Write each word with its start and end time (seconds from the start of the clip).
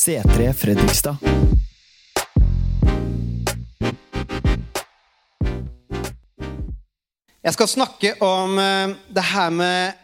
C3 0.00 0.52
Fredrikstad. 0.56 1.16
Jeg 7.42 7.52
skal 7.52 7.68
snakke 7.68 8.14
om 8.24 8.56
eh, 8.62 8.94
det 9.12 9.24
her 9.28 9.52
med 9.52 10.00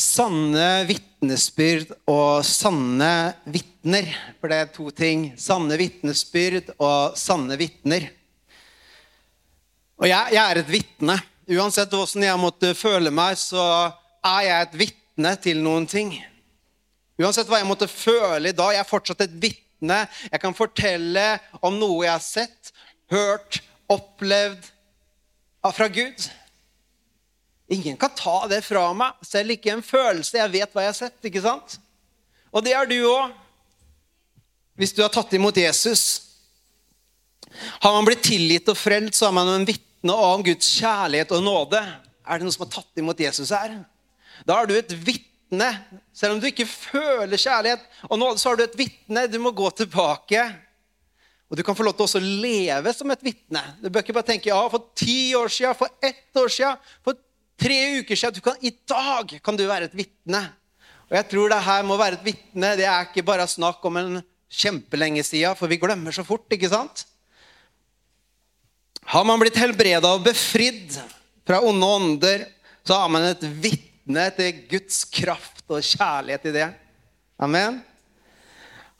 sanne 0.00 0.86
vitnesbyrd 0.88 1.92
og 2.08 2.40
sanne 2.48 3.12
vitner. 3.44 4.08
For 4.40 4.48
det 4.48 4.62
er 4.62 4.72
to 4.78 4.88
ting. 4.96 5.28
Sanne 5.36 5.76
vitnesbyrd 5.76 6.72
og 6.78 7.20
sanne 7.20 7.60
vitner. 7.60 8.08
Og 10.00 10.08
jeg, 10.08 10.38
jeg 10.38 10.42
er 10.46 10.64
et 10.64 10.72
vitne. 10.72 11.20
Uansett 11.52 11.92
hvordan 11.92 12.30
jeg 12.30 12.40
måtte 12.48 12.72
føle 12.72 13.12
meg, 13.12 13.36
så 13.36 13.92
er 14.24 14.44
jeg 14.48 14.70
et 14.70 14.84
vitne 14.86 15.36
til 15.44 15.60
noen 15.68 15.84
ting. 15.84 16.16
Uansett 17.20 17.48
hva 17.50 17.60
jeg 17.60 17.68
måtte 17.68 17.90
føle 17.90 18.50
i 18.50 18.56
dag, 18.56 18.72
jeg 18.72 18.82
er 18.82 18.88
fortsatt 18.88 19.24
et 19.26 19.34
vitne. 19.42 20.04
Jeg 20.30 20.40
kan 20.40 20.56
fortelle 20.56 21.26
om 21.60 21.76
noe 21.76 22.06
jeg 22.06 22.14
har 22.14 22.24
sett, 22.24 22.72
hørt, 23.12 23.60
opplevd 23.92 24.70
fra 25.76 25.88
Gud. 25.92 26.28
Ingen 27.72 27.96
kan 28.00 28.12
ta 28.16 28.46
det 28.50 28.62
fra 28.66 28.88
meg, 28.96 29.16
selv 29.24 29.54
ikke 29.54 29.72
en 29.72 29.84
følelse. 29.84 30.38
Jeg 30.40 30.52
vet 30.52 30.74
hva 30.74 30.84
jeg 30.84 30.92
har 30.92 30.98
sett. 30.98 31.18
ikke 31.24 31.44
sant? 31.44 31.78
Og 32.52 32.64
det 32.64 32.74
er 32.76 32.88
du 32.88 32.98
òg, 33.08 33.32
hvis 34.76 34.92
du 34.96 35.02
har 35.04 35.12
tatt 35.12 35.32
imot 35.36 35.56
Jesus. 35.56 36.04
Har 37.84 37.92
man 37.94 38.06
blitt 38.08 38.24
tilgitt 38.24 38.68
og 38.72 38.78
frelst, 38.80 39.18
så 39.18 39.28
har 39.28 39.36
man 39.36 39.50
en 39.52 39.66
vitne 39.68 40.14
om 40.16 40.44
Guds 40.44 40.68
kjærlighet 40.78 41.32
og 41.36 41.44
nåde. 41.44 41.80
Er 42.24 42.38
det 42.38 42.46
noen 42.46 42.54
som 42.54 42.64
har 42.66 42.72
tatt 42.78 43.00
imot 43.00 43.20
Jesus 43.20 43.52
her? 43.52 43.76
Da 44.48 44.58
er 44.58 44.68
du 44.68 44.74
et 44.78 44.96
vitne. 44.96 45.31
Selv 45.52 46.34
om 46.34 46.40
du 46.40 46.46
ikke 46.48 46.64
føler 46.68 47.36
kjærlighet 47.36 47.82
og 48.08 48.20
nåde, 48.20 48.40
så 48.40 48.50
har 48.50 48.58
du 48.58 48.64
et 48.64 48.78
vitne. 48.78 49.26
Du 49.28 49.38
må 49.42 49.52
gå 49.52 49.68
tilbake. 49.76 50.46
Og 51.52 51.58
du 51.58 51.62
kan 51.66 51.76
få 51.76 51.84
lov 51.84 51.98
til 51.98 52.16
å 52.16 52.24
leve 52.40 52.94
som 52.96 53.12
et 53.12 53.24
vitne. 53.24 53.60
Du 53.82 53.90
bør 53.92 54.00
ikke 54.00 54.16
bare 54.16 54.30
tenke 54.30 54.48
ja, 54.48 54.62
for 54.72 54.88
ti 54.96 55.34
år 55.36 55.52
siden, 55.52 55.76
for 55.76 55.92
ett 56.00 56.40
år 56.40 56.48
siden, 56.48 56.80
for 57.04 57.20
tre 57.60 57.78
uker 58.00 58.16
siden. 58.16 58.44
Kan, 58.44 58.56
I 58.64 58.72
dag 58.88 59.36
kan 59.44 59.58
du 59.60 59.66
være 59.68 59.90
et 59.90 59.98
vitne. 59.98 60.40
Og 61.10 61.18
jeg 61.18 61.28
tror 61.28 61.52
det 61.52 61.60
her 61.66 61.84
må 61.84 62.00
være 62.00 62.16
et 62.16 62.26
vitne. 62.30 62.72
Det 62.80 62.88
er 62.88 63.10
ikke 63.10 63.26
bare 63.28 63.44
snakk 63.50 63.84
om 63.84 64.00
en 64.00 64.22
kjempelenge 64.52 65.24
siden, 65.28 65.56
for 65.58 65.68
vi 65.68 65.80
glemmer 65.80 66.16
så 66.16 66.24
fort, 66.24 66.48
ikke 66.52 66.72
sant? 66.72 67.04
Har 69.12 69.24
man 69.28 69.40
blitt 69.42 69.58
helbreda 69.60 70.14
og 70.16 70.24
befridd 70.24 70.96
fra 71.44 71.60
onde 71.66 71.88
ånder, 72.00 72.44
så 72.86 73.02
har 73.02 73.12
man 73.12 73.28
et 73.28 73.44
vitne 73.44 73.91
til 74.06 74.62
Guds 74.68 75.04
kraft 75.04 75.64
og 75.68 75.82
kjærlighet 75.82 76.46
i 76.50 76.52
det. 76.56 76.68
Amen. 77.38 77.80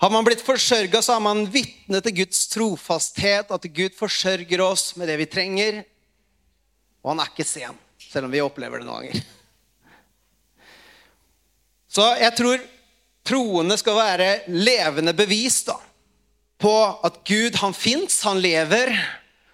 Har 0.03 0.11
man 0.11 0.25
blitt 0.27 0.43
forsørga, 0.43 1.03
så 1.03 1.15
har 1.15 1.23
man 1.23 1.45
vitne 1.47 2.01
til 2.03 2.17
Guds 2.17 2.49
trofasthet, 2.51 3.51
at 3.51 3.69
Gud 3.75 3.95
forsørger 3.95 4.61
oss 4.61 4.97
med 4.97 5.07
det 5.07 5.19
vi 5.21 5.29
trenger. 5.31 5.85
Og 7.03 7.13
han 7.13 7.23
er 7.23 7.31
ikke 7.31 7.47
sen, 7.47 7.79
selv 7.99 8.27
om 8.27 8.35
vi 8.35 8.43
opplever 8.43 8.83
det 8.83 8.89
noen 8.89 9.07
ganger. 9.07 9.23
Så 11.93 12.07
jeg 12.19 12.35
tror 12.39 12.63
troende 13.27 13.77
skal 13.79 13.99
være 13.99 14.29
levende 14.51 15.15
bevis 15.15 15.61
da, 15.67 15.77
på 16.63 16.75
at 17.05 17.21
Gud 17.29 17.59
han 17.61 17.75
fins, 17.75 18.23
han 18.27 18.41
lever, 18.43 18.95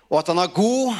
og 0.09 0.21
at 0.21 0.31
han 0.33 0.41
er 0.41 0.53
god, 0.55 0.97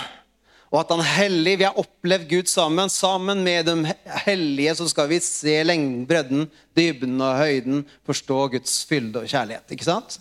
og 0.69 0.81
at 0.83 0.91
han 0.93 1.05
hellig. 1.05 1.57
Vi 1.61 1.67
har 1.67 1.79
opplevd 1.81 2.29
Gud 2.29 2.51
sammen. 2.51 2.91
Sammen 2.93 3.41
med 3.45 3.69
de 3.69 3.95
hellige 4.27 4.75
så 4.79 4.89
skal 4.91 5.09
vi 5.11 5.21
se 5.25 5.57
lengden, 5.65 6.03
bredden, 6.09 6.49
dybden 6.77 7.17
og 7.25 7.39
høyden, 7.41 7.85
forstå 8.09 8.41
Guds 8.57 8.83
fylde 8.89 9.23
og 9.23 9.31
kjærlighet. 9.31 9.65
ikke 9.73 9.89
sant? 9.89 10.19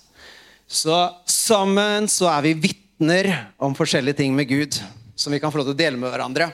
Så 0.67 0.95
sammen 1.31 2.07
så 2.11 2.29
er 2.31 2.47
vi 2.47 2.55
vitner 2.67 3.29
om 3.59 3.75
forskjellige 3.75 4.21
ting 4.23 4.35
med 4.35 4.49
Gud 4.49 4.79
som 5.17 5.33
vi 5.33 5.39
kan 5.41 5.51
få 5.51 5.59
lov 5.59 5.69
til 5.69 5.75
å 5.75 5.79
dele 5.79 5.99
med 5.99 6.11
hverandre. 6.13 6.51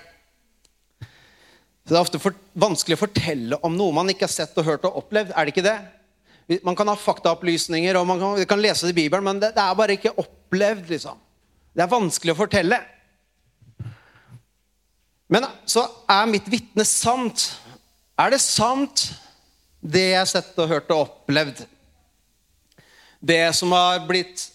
Så 1.84 1.92
Det 1.92 1.98
er 1.98 2.06
ofte 2.06 2.22
for, 2.22 2.36
vanskelig 2.56 2.96
å 2.96 3.04
fortelle 3.04 3.60
om 3.68 3.76
noe 3.76 3.94
man 3.94 4.10
ikke 4.10 4.26
har 4.26 4.32
sett 4.32 4.58
og 4.58 4.66
hørt 4.66 4.86
og 4.88 5.02
opplevd. 5.04 5.34
Er 5.36 5.46
det 5.46 5.54
ikke 5.54 5.66
det? 5.66 5.78
Man 6.64 6.76
kan 6.76 6.88
ha 6.88 6.96
faktaopplysninger 7.00 7.98
og 8.00 8.08
man 8.08 8.22
kan, 8.22 8.40
kan 8.48 8.62
lese 8.62 8.88
det 8.88 8.96
i 8.96 9.02
Bibelen, 9.04 9.26
men 9.26 9.42
det, 9.42 9.54
det, 9.56 9.64
er 9.64 9.80
bare 9.80 9.98
ikke 9.98 10.16
opplevd. 10.16 10.88
liksom. 10.90 11.20
Det 11.76 11.84
er 11.84 11.92
vanskelig 11.92 12.36
å 12.36 12.40
fortelle. 12.40 12.80
Men 15.34 15.48
så 15.66 15.88
er 16.12 16.30
mitt 16.30 16.46
vitne 16.52 16.86
sant. 16.86 17.48
Er 18.22 18.34
det 18.36 18.42
sant, 18.44 19.08
det 19.82 20.04
jeg 20.12 20.20
har 20.20 20.30
sett 20.30 20.60
og 20.62 20.70
hørt 20.70 20.92
og 20.94 21.08
opplevd? 21.08 21.64
Det 23.24 23.42
som 23.58 23.74
har 23.74 24.04
blitt 24.06 24.50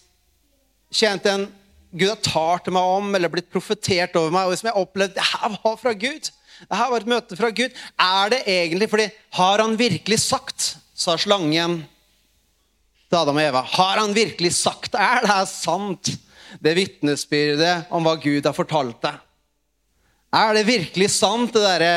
kjent 0.93 1.25
en 1.29 1.47
Gud 1.89 2.11
har 2.11 2.19
talt 2.21 2.67
meg 2.69 2.85
om 2.85 3.15
eller 3.17 3.31
blitt 3.33 3.49
profetert 3.49 4.13
over 4.19 4.33
meg, 4.33 4.45
og 4.45 4.59
som 4.59 4.69
jeg 4.69 4.75
har 4.75 4.85
opplevd 4.85 5.15
det 5.15 5.25
her 5.25 5.55
var 5.55 5.77
fra 5.81 5.93
Gud. 5.97 6.29
Det 6.59 6.77
her 6.77 6.91
var 6.91 7.01
et 7.01 7.09
møte 7.09 7.37
fra 7.39 7.49
Gud. 7.55 7.77
Er 7.97 8.33
det 8.33 8.43
egentlig 8.45 8.89
fordi 8.91 9.07
Har 9.33 9.63
han 9.63 9.77
virkelig 9.79 10.19
sagt, 10.19 10.75
sa 10.93 11.15
slangen 11.17 11.79
til 13.09 13.17
Adam 13.17 13.39
og 13.39 13.43
Eva. 13.43 13.63
Har 13.63 13.97
han 13.99 14.13
virkelig 14.13 14.53
sagt 14.53 14.93
Er 14.93 15.23
det 15.23 15.31
her 15.31 15.45
sant, 15.49 16.11
det 16.61 16.75
vitnesbyrdet 16.77 17.89
om 17.89 18.05
hva 18.05 18.15
Gud 18.21 18.45
har 18.45 18.53
fortalt 18.53 19.01
deg? 19.01 19.17
Er 20.29 20.53
det 20.53 20.67
virkelig 20.67 21.09
sant, 21.15 21.53
det 21.53 21.63
derre 21.63 21.93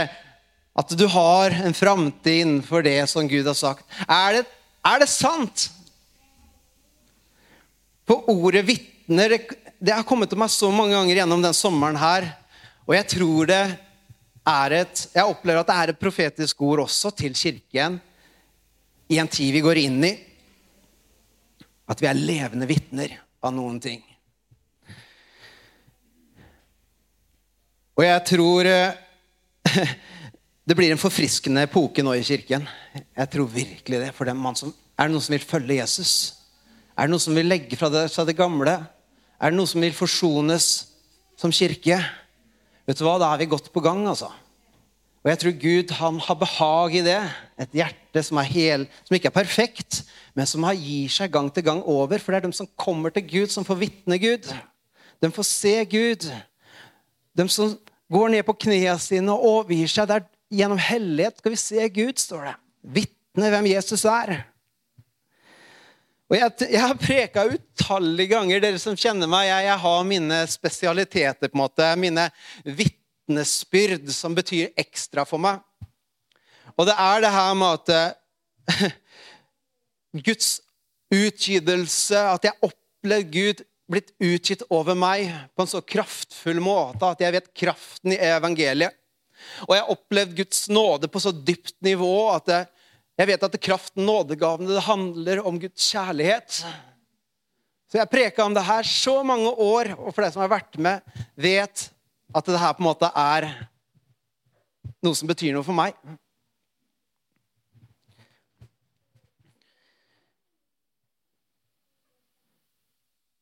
at 0.72 0.92
du 0.96 1.04
har 1.12 1.52
en 1.52 1.74
framtid 1.76 2.46
innenfor 2.46 2.84
det 2.84 2.96
som 3.10 3.28
Gud 3.28 3.44
har 3.44 3.56
sagt? 3.56 3.84
Er 4.08 4.38
det, 4.38 4.44
er 4.88 5.02
det 5.02 5.08
sant? 5.12 5.68
På 8.08 8.22
ordet 8.32 8.64
vitner 8.66 9.36
Det 9.82 9.92
har 9.92 10.06
kommet 10.06 10.30
til 10.30 10.38
meg 10.38 10.50
så 10.50 10.70
mange 10.72 10.94
ganger 10.94 11.18
gjennom 11.20 11.42
den 11.42 11.54
sommeren 11.56 11.98
her. 11.98 12.28
Og 12.86 12.94
jeg 12.96 13.08
tror 13.18 13.50
det 13.50 13.62
er 14.46 14.74
et 14.80 15.02
Jeg 15.14 15.28
opplever 15.28 15.60
at 15.60 15.68
det 15.68 15.76
er 15.76 15.92
et 15.92 16.00
profetisk 16.00 16.62
ord 16.62 16.84
også 16.86 17.12
til 17.18 17.34
kirken 17.36 18.00
i 19.12 19.18
en 19.20 19.28
tid 19.28 19.52
vi 19.52 19.60
går 19.60 19.82
inn 19.82 19.98
i. 20.06 20.12
At 21.90 22.00
vi 22.00 22.08
er 22.08 22.16
levende 22.16 22.66
vitner 22.70 23.18
av 23.42 23.52
noen 23.52 23.76
ting. 23.82 24.00
Og 27.98 28.04
jeg 28.06 28.24
tror 28.30 28.68
eh, 28.68 28.94
det 30.68 30.76
blir 30.78 30.94
en 30.94 31.00
forfriskende 31.00 31.66
epoke 31.66 32.04
nå 32.04 32.14
i 32.16 32.24
kirken. 32.24 32.64
Jeg 32.94 33.32
tror 33.32 33.50
virkelig 33.52 34.00
det. 34.00 34.12
For 34.16 34.28
er, 34.28 34.38
som, 34.56 34.72
er 34.96 35.08
det 35.08 35.14
noen 35.14 35.24
som 35.24 35.36
vil 35.36 35.44
følge 35.44 35.80
Jesus? 35.80 36.14
Er 36.96 37.06
det 37.08 37.12
noen 37.12 37.24
som 37.24 37.36
vil 37.36 37.50
legge 37.50 37.76
fra 37.76 37.90
det, 37.92 38.06
det 38.08 38.38
gamle? 38.38 38.78
Er 39.36 39.52
det 39.52 39.58
noen 39.58 39.68
som 39.68 39.84
vil 39.84 39.96
forsones 39.96 40.70
som 41.40 41.52
kirke? 41.52 41.98
Vet 42.88 42.98
du 42.98 43.04
hva, 43.04 43.18
Da 43.20 43.32
er 43.32 43.42
vi 43.42 43.50
godt 43.52 43.68
på 43.74 43.82
gang, 43.84 44.06
altså. 44.08 44.30
Og 45.22 45.30
jeg 45.30 45.38
tror 45.38 45.58
Gud 45.60 45.92
han 46.00 46.16
har 46.18 46.38
behag 46.40 46.94
i 46.98 47.02
det. 47.06 47.18
Et 47.62 47.76
hjerte 47.78 48.22
som, 48.26 48.40
hel, 48.42 48.88
som 49.06 49.14
ikke 49.14 49.30
er 49.30 49.36
perfekt, 49.36 50.00
men 50.34 50.48
som 50.50 50.64
gir 50.74 51.12
seg 51.12 51.30
gang 51.30 51.52
til 51.54 51.62
gang 51.68 51.84
over. 51.84 52.18
For 52.18 52.32
det 52.32 52.40
er 52.40 52.48
de 52.48 52.58
som 52.58 52.70
kommer 52.80 53.14
til 53.14 53.28
Gud, 53.28 53.52
som 53.52 53.66
får 53.68 53.78
vitne 53.84 54.18
Gud. 54.18 54.48
De 55.22 55.30
får 55.30 55.46
se 55.46 55.76
Gud. 55.92 56.26
De 57.36 57.48
som 57.48 57.74
går 58.12 58.32
ned 58.34 58.46
på 58.46 58.56
knærne 58.66 59.00
sine 59.00 59.32
og 59.32 59.48
overgir 59.48 59.90
seg. 59.90 60.08
Der 60.10 60.24
gjennom 60.52 60.80
hellighet 60.80 61.40
skal 61.40 61.54
vi 61.54 61.60
se 61.60 61.88
Gud, 61.94 62.16
står 62.20 62.48
det. 62.50 62.56
Vitne 62.98 63.52
hvem 63.54 63.70
Jesus 63.72 64.04
er. 64.08 64.34
Og 66.32 66.38
Jeg, 66.38 66.52
jeg 66.72 66.80
har 66.80 66.96
preka 66.96 67.44
utallige 67.44 68.32
ganger, 68.32 68.60
dere 68.64 68.80
som 68.80 68.96
kjenner 68.96 69.28
meg. 69.28 69.50
Jeg, 69.50 69.66
jeg 69.68 69.80
har 69.84 70.06
mine 70.08 70.38
spesialiteter, 70.48 71.50
på 71.50 71.58
en 71.58 71.60
måte. 71.60 71.88
Mine 72.00 72.30
vitnesbyrd 72.64 74.08
som 74.16 74.36
betyr 74.36 74.72
ekstra 74.80 75.26
for 75.28 75.42
meg. 75.42 75.60
Og 76.76 76.88
det 76.88 76.96
er 76.96 77.20
det 77.20 77.32
her 77.34 77.52
med 77.60 77.76
at 77.76 77.92
eh, 78.80 78.94
Guds 80.26 80.54
utgytelse, 81.12 82.16
at 82.16 82.48
jeg 82.48 82.64
opplevde 82.64 83.32
Gud 83.32 83.64
blitt 83.90 84.12
utgitt 84.22 84.62
over 84.72 84.96
meg 84.98 85.30
på 85.56 85.64
en 85.64 85.70
så 85.70 85.82
kraftfull 85.84 86.60
måte 86.62 87.08
at 87.08 87.22
jeg 87.22 87.34
vet 87.34 87.50
kraften 87.56 88.14
i 88.14 88.20
evangeliet. 88.20 88.94
Og 89.66 89.74
jeg 89.74 89.90
opplevde 89.90 90.38
Guds 90.38 90.68
nåde 90.70 91.10
på 91.10 91.20
så 91.22 91.32
dypt 91.34 91.74
nivå 91.82 92.14
at 92.32 92.52
jeg 93.18 93.28
vet 93.28 93.44
at 93.44 93.58
kraften, 93.60 94.06
nådegavene, 94.06 94.70
det 94.72 94.86
handler 94.86 95.42
om 95.46 95.58
Guds 95.60 95.90
kjærlighet. 95.92 96.62
Så 97.90 97.98
jeg 97.98 98.08
preka 98.08 98.46
om 98.46 98.54
det 98.56 98.64
her 98.64 98.86
så 98.88 99.18
mange 99.26 99.50
år, 99.50 99.92
og 99.98 100.14
for 100.14 100.24
deg 100.24 100.32
som 100.32 100.44
har 100.44 100.54
vært 100.54 100.78
med, 100.80 101.02
vet 101.36 101.90
at 102.32 102.48
det 102.48 102.62
her 102.62 102.72
på 102.78 102.80
en 102.80 102.88
måte 102.88 103.10
er 103.12 103.50
noe 105.04 105.18
som 105.18 105.28
betyr 105.28 105.52
noe 105.52 105.66
for 105.66 105.76
meg. 105.76 105.98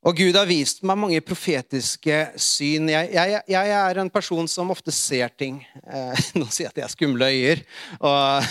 Og 0.00 0.16
Gud 0.16 0.32
har 0.32 0.48
vist 0.48 0.78
meg 0.86 0.96
mange 0.96 1.20
profetiske 1.20 2.22
syn. 2.40 2.88
Jeg, 2.88 3.10
jeg, 3.12 3.40
jeg 3.52 3.72
er 3.76 3.98
en 4.00 4.08
person 4.12 4.46
som 4.48 4.72
ofte 4.72 4.92
ser 4.96 5.28
ting. 5.36 5.58
Eh, 5.84 6.22
nå 6.40 6.46
sier 6.48 6.66
jeg 6.66 6.72
at 6.72 6.80
jeg 6.80 6.86
har 6.86 6.94
skumle 6.94 7.28
øyer. 7.28 7.60
Og, 8.00 8.48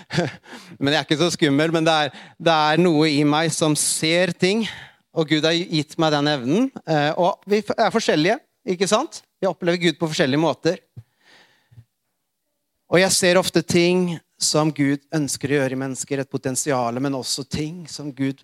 men 0.78 0.92
jeg 0.94 1.00
er 1.00 1.08
ikke 1.08 1.18
så 1.18 1.32
skummel. 1.34 1.74
Men 1.74 1.88
det 1.88 1.96
er, 2.04 2.14
det 2.38 2.54
er, 2.54 2.84
noe 2.86 3.10
i 3.10 3.24
meg 3.26 3.50
som 3.54 3.74
ser 3.74 4.30
ting. 4.38 4.62
Og 5.16 5.26
Gud 5.26 5.48
har 5.48 5.58
gitt 5.58 5.98
meg 5.98 6.14
den 6.14 6.30
evnen. 6.36 6.70
Eh, 6.86 7.10
og 7.18 7.42
vi 7.50 7.64
er 7.66 7.90
forskjellige, 7.90 8.38
ikke 8.76 8.86
sant? 8.90 9.24
Vi 9.42 9.50
opplever 9.50 9.82
Gud 9.88 9.98
på 9.98 10.12
forskjellige 10.14 10.44
måter. 10.44 10.78
Og 12.86 13.02
jeg 13.02 13.10
ser 13.10 13.42
ofte 13.42 13.64
ting 13.66 14.12
som 14.38 14.70
Gud 14.70 15.02
ønsker 15.16 15.50
å 15.50 15.58
gjøre 15.64 15.74
i 15.74 15.80
mennesker, 15.82 16.22
et 16.22 16.30
potensial, 16.30 17.02
men 17.02 17.18
også 17.18 17.42
ting 17.50 17.88
som 17.90 18.14
Gud 18.14 18.38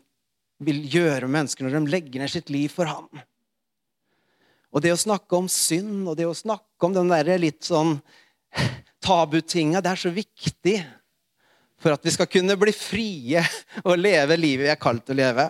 vil 0.67 0.83
gjøre 0.91 1.27
med 1.27 1.41
mennesker 1.41 1.67
når 1.67 1.77
de 1.77 1.93
legger 1.93 2.23
ned 2.23 2.33
sitt 2.33 2.51
liv 2.53 2.73
for 2.73 2.89
ham. 2.91 3.09
Og 4.73 4.81
det 4.81 4.95
å 4.95 5.01
snakke 5.01 5.37
om 5.37 5.51
synd 5.53 6.09
og 6.09 6.17
det 6.17 6.27
å 6.29 6.37
snakke 6.37 6.89
om 6.89 6.95
den 6.97 7.13
der 7.13 7.31
litt 7.41 7.61
sånn 7.67 7.99
tabutinga, 9.05 9.83
det 9.85 9.93
er 9.93 10.01
så 10.01 10.13
viktig 10.15 10.79
for 11.83 11.97
at 11.97 12.05
vi 12.07 12.15
skal 12.15 12.31
kunne 12.31 12.57
bli 12.59 12.73
frie 12.75 13.43
og 13.83 13.99
leve 13.99 14.39
livet 14.39 14.69
vi 14.69 14.73
er 14.73 14.81
kalt 14.81 15.11
å 15.11 15.19
leve. 15.19 15.49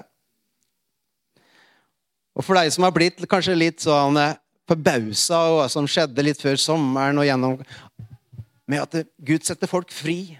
Og 2.32 2.46
for 2.46 2.56
deg 2.56 2.72
som 2.72 2.86
har 2.86 2.94
blitt 2.96 3.20
kanskje 3.28 3.58
litt 3.58 3.84
sånn 3.84 4.16
eh, 4.16 4.38
forbausa 4.68 5.42
og 5.50 5.58
hva 5.58 5.66
som 5.70 5.88
skjedde 5.90 6.24
litt 6.24 6.40
før 6.40 6.56
sommeren 6.60 7.20
og 7.20 7.28
gjennom 7.28 7.58
med 8.70 8.80
at 8.80 9.10
Gud 9.20 9.44
setter 9.44 9.68
folk 9.68 9.90
fri, 9.92 10.38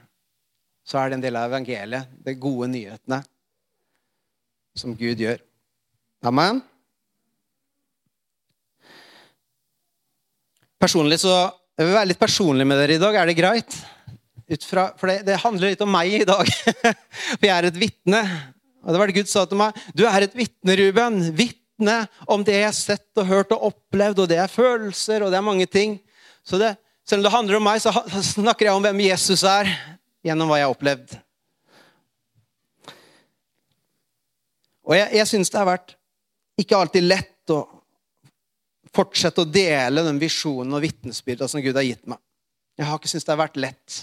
så 0.87 0.99
er 0.99 1.11
det 1.11 1.19
en 1.19 1.25
del 1.27 1.37
av 1.37 1.51
evangeliet, 1.51 2.09
de 2.25 2.35
gode 2.41 2.71
nyhetene 2.73 3.21
som 4.79 4.95
Gud 4.97 5.21
gjør. 5.21 5.41
Amen. 6.25 6.63
Personlig 10.83 11.21
så 11.23 11.35
Jeg 11.79 11.87
vil 11.89 11.95
være 11.97 12.09
litt 12.11 12.21
personlig 12.21 12.67
med 12.69 12.77
dere 12.79 12.97
i 12.99 13.01
dag. 13.01 13.17
Er 13.17 13.31
det 13.31 13.35
greit? 13.39 13.75
Utfra, 14.53 14.91
for 15.01 15.09
det, 15.09 15.23
det, 15.25 15.39
handler 15.41 15.73
litt 15.73 15.81
om 15.83 15.89
meg 15.91 16.13
i 16.19 16.27
dag. 16.29 16.49
For 17.39 17.47
jeg 17.47 17.55
er 17.55 17.69
et 17.71 17.79
vitne. 17.81 18.21
Og 18.85 18.93
det 18.93 19.01
var 19.01 19.09
det 19.09 19.17
Gud 19.17 19.31
sa 19.31 19.47
til 19.49 19.57
meg. 19.57 19.79
Du 19.97 20.03
er 20.05 20.27
et 20.27 20.37
vitne, 20.37 20.77
Ruben. 20.77 21.17
Vitne 21.39 21.97
om 22.29 22.45
det 22.45 22.59
jeg 22.59 22.69
har 22.69 22.77
sett 22.77 23.23
og 23.23 23.31
hørt 23.31 23.55
og 23.57 23.65
opplevd, 23.71 24.21
og 24.21 24.29
det 24.31 24.43
er 24.43 24.53
følelser, 24.53 25.25
og 25.25 25.33
det 25.33 25.41
er 25.41 25.49
mange 25.49 25.67
ting. 25.71 25.97
Så 26.45 26.61
det, 26.61 26.75
selv 27.09 27.23
om 27.23 27.27
det 27.27 27.35
handler 27.39 27.59
om 27.59 27.67
meg, 27.71 27.81
så 27.81 27.95
snakker 28.35 28.69
jeg 28.69 28.77
om 28.77 28.85
hvem 28.85 29.05
Jesus 29.09 29.47
er, 29.49 29.73
gjennom 30.27 30.53
hva 30.53 30.61
jeg 30.61 30.69
har 30.69 30.77
opplevd. 30.77 31.17
Og 34.89 34.97
jeg, 34.97 35.09
jeg 35.19 35.31
syns 35.31 35.53
det 35.53 35.61
har 35.61 35.69
vært 35.69 35.95
ikke 36.61 36.79
alltid 36.79 37.07
lett 37.07 37.53
å 37.55 37.61
fortsette 38.93 39.45
å 39.45 39.49
dele 39.49 40.05
den 40.05 40.21
visjonen 40.21 40.77
og 40.77 40.83
vitnesbyrda 40.85 41.49
som 41.49 41.63
Gud 41.65 41.77
har 41.79 41.87
gitt 41.87 42.05
meg. 42.11 42.21
Jeg 42.79 42.89
har 42.89 42.99
ikke 42.99 43.11
syntes 43.11 43.29
det 43.29 43.35
har 43.35 43.43
vært 43.45 43.61
lett 43.61 44.01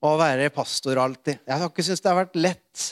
å 0.00 0.16
være 0.20 0.50
pastor 0.52 1.00
alltid. 1.00 1.40
Jeg 1.46 1.60
har 1.60 1.70
ikke 1.70 1.84
syntes 1.84 2.02
det 2.04 2.10
har 2.10 2.20
vært 2.22 2.36
lett 2.40 2.90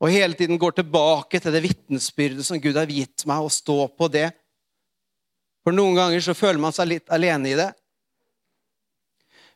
å 0.00 0.08
hele 0.08 0.36
tiden 0.38 0.58
gå 0.58 0.70
tilbake 0.74 1.40
til 1.42 1.54
det 1.54 1.64
vitnesbyrdet 1.66 2.46
som 2.46 2.60
Gud 2.62 2.78
har 2.78 2.90
gitt 2.90 3.26
meg, 3.28 3.44
og 3.44 3.52
stå 3.52 3.84
på 3.92 4.08
det. 4.12 4.30
For 5.60 5.76
noen 5.76 5.98
ganger 5.98 6.24
så 6.24 6.34
føler 6.36 6.62
man 6.62 6.74
seg 6.74 6.88
litt 6.94 7.12
alene 7.12 7.50
i 7.50 7.58
det. 7.58 7.68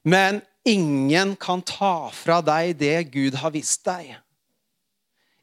Men 0.05 0.43
ingen 0.69 1.33
kan 1.41 1.65
ta 1.65 2.11
fra 2.13 2.43
deg 2.45 2.77
det 2.83 2.97
Gud 3.15 3.39
har 3.41 3.55
vist 3.55 3.87
deg. 3.89 4.13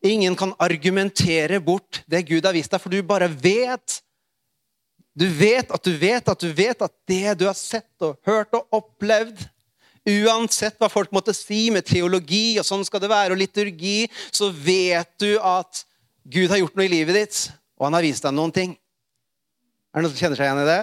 Ingen 0.02 0.36
kan 0.36 0.56
argumentere 0.58 1.60
bort 1.62 2.02
det 2.10 2.24
Gud 2.30 2.46
har 2.46 2.56
vist 2.56 2.72
deg, 2.74 2.82
for 2.82 2.90
du 2.90 3.02
bare 3.06 3.30
vet. 3.30 4.00
Du 5.14 5.28
vet 5.28 5.70
at 5.70 5.84
du 5.86 5.92
vet 6.00 6.30
at 6.32 6.42
du 6.42 6.50
vet 6.56 6.82
at 6.82 6.94
det 7.10 7.36
du 7.38 7.46
har 7.46 7.58
sett 7.58 8.06
og 8.06 8.18
hørt 8.26 8.54
og 8.58 8.80
opplevd 8.82 9.44
Uansett 10.02 10.80
hva 10.82 10.88
folk 10.90 11.12
måtte 11.14 11.34
si 11.36 11.68
med 11.70 11.86
teologi, 11.86 12.58
og 12.58 12.66
sånn 12.66 12.82
skal 12.88 13.04
det 13.04 13.10
være, 13.12 13.36
og 13.36 13.38
liturgi, 13.38 14.08
så 14.34 14.50
vet 14.50 15.12
du 15.22 15.36
at 15.38 15.84
Gud 16.26 16.50
har 16.50 16.58
gjort 16.58 16.80
noe 16.80 16.88
i 16.88 16.94
livet 16.94 17.20
ditt, 17.20 17.42
og 17.78 17.86
han 17.86 17.98
har 18.00 18.06
vist 18.06 18.26
deg 18.26 18.34
noen 18.34 18.54
ting. 18.56 18.74
Er 19.94 20.02
det 20.02 20.08
noen 20.08 20.16
som 20.16 20.24
kjenner 20.24 20.40
seg 20.40 20.48
igjen 20.48 20.64
i 20.64 20.70
det? 20.72 20.80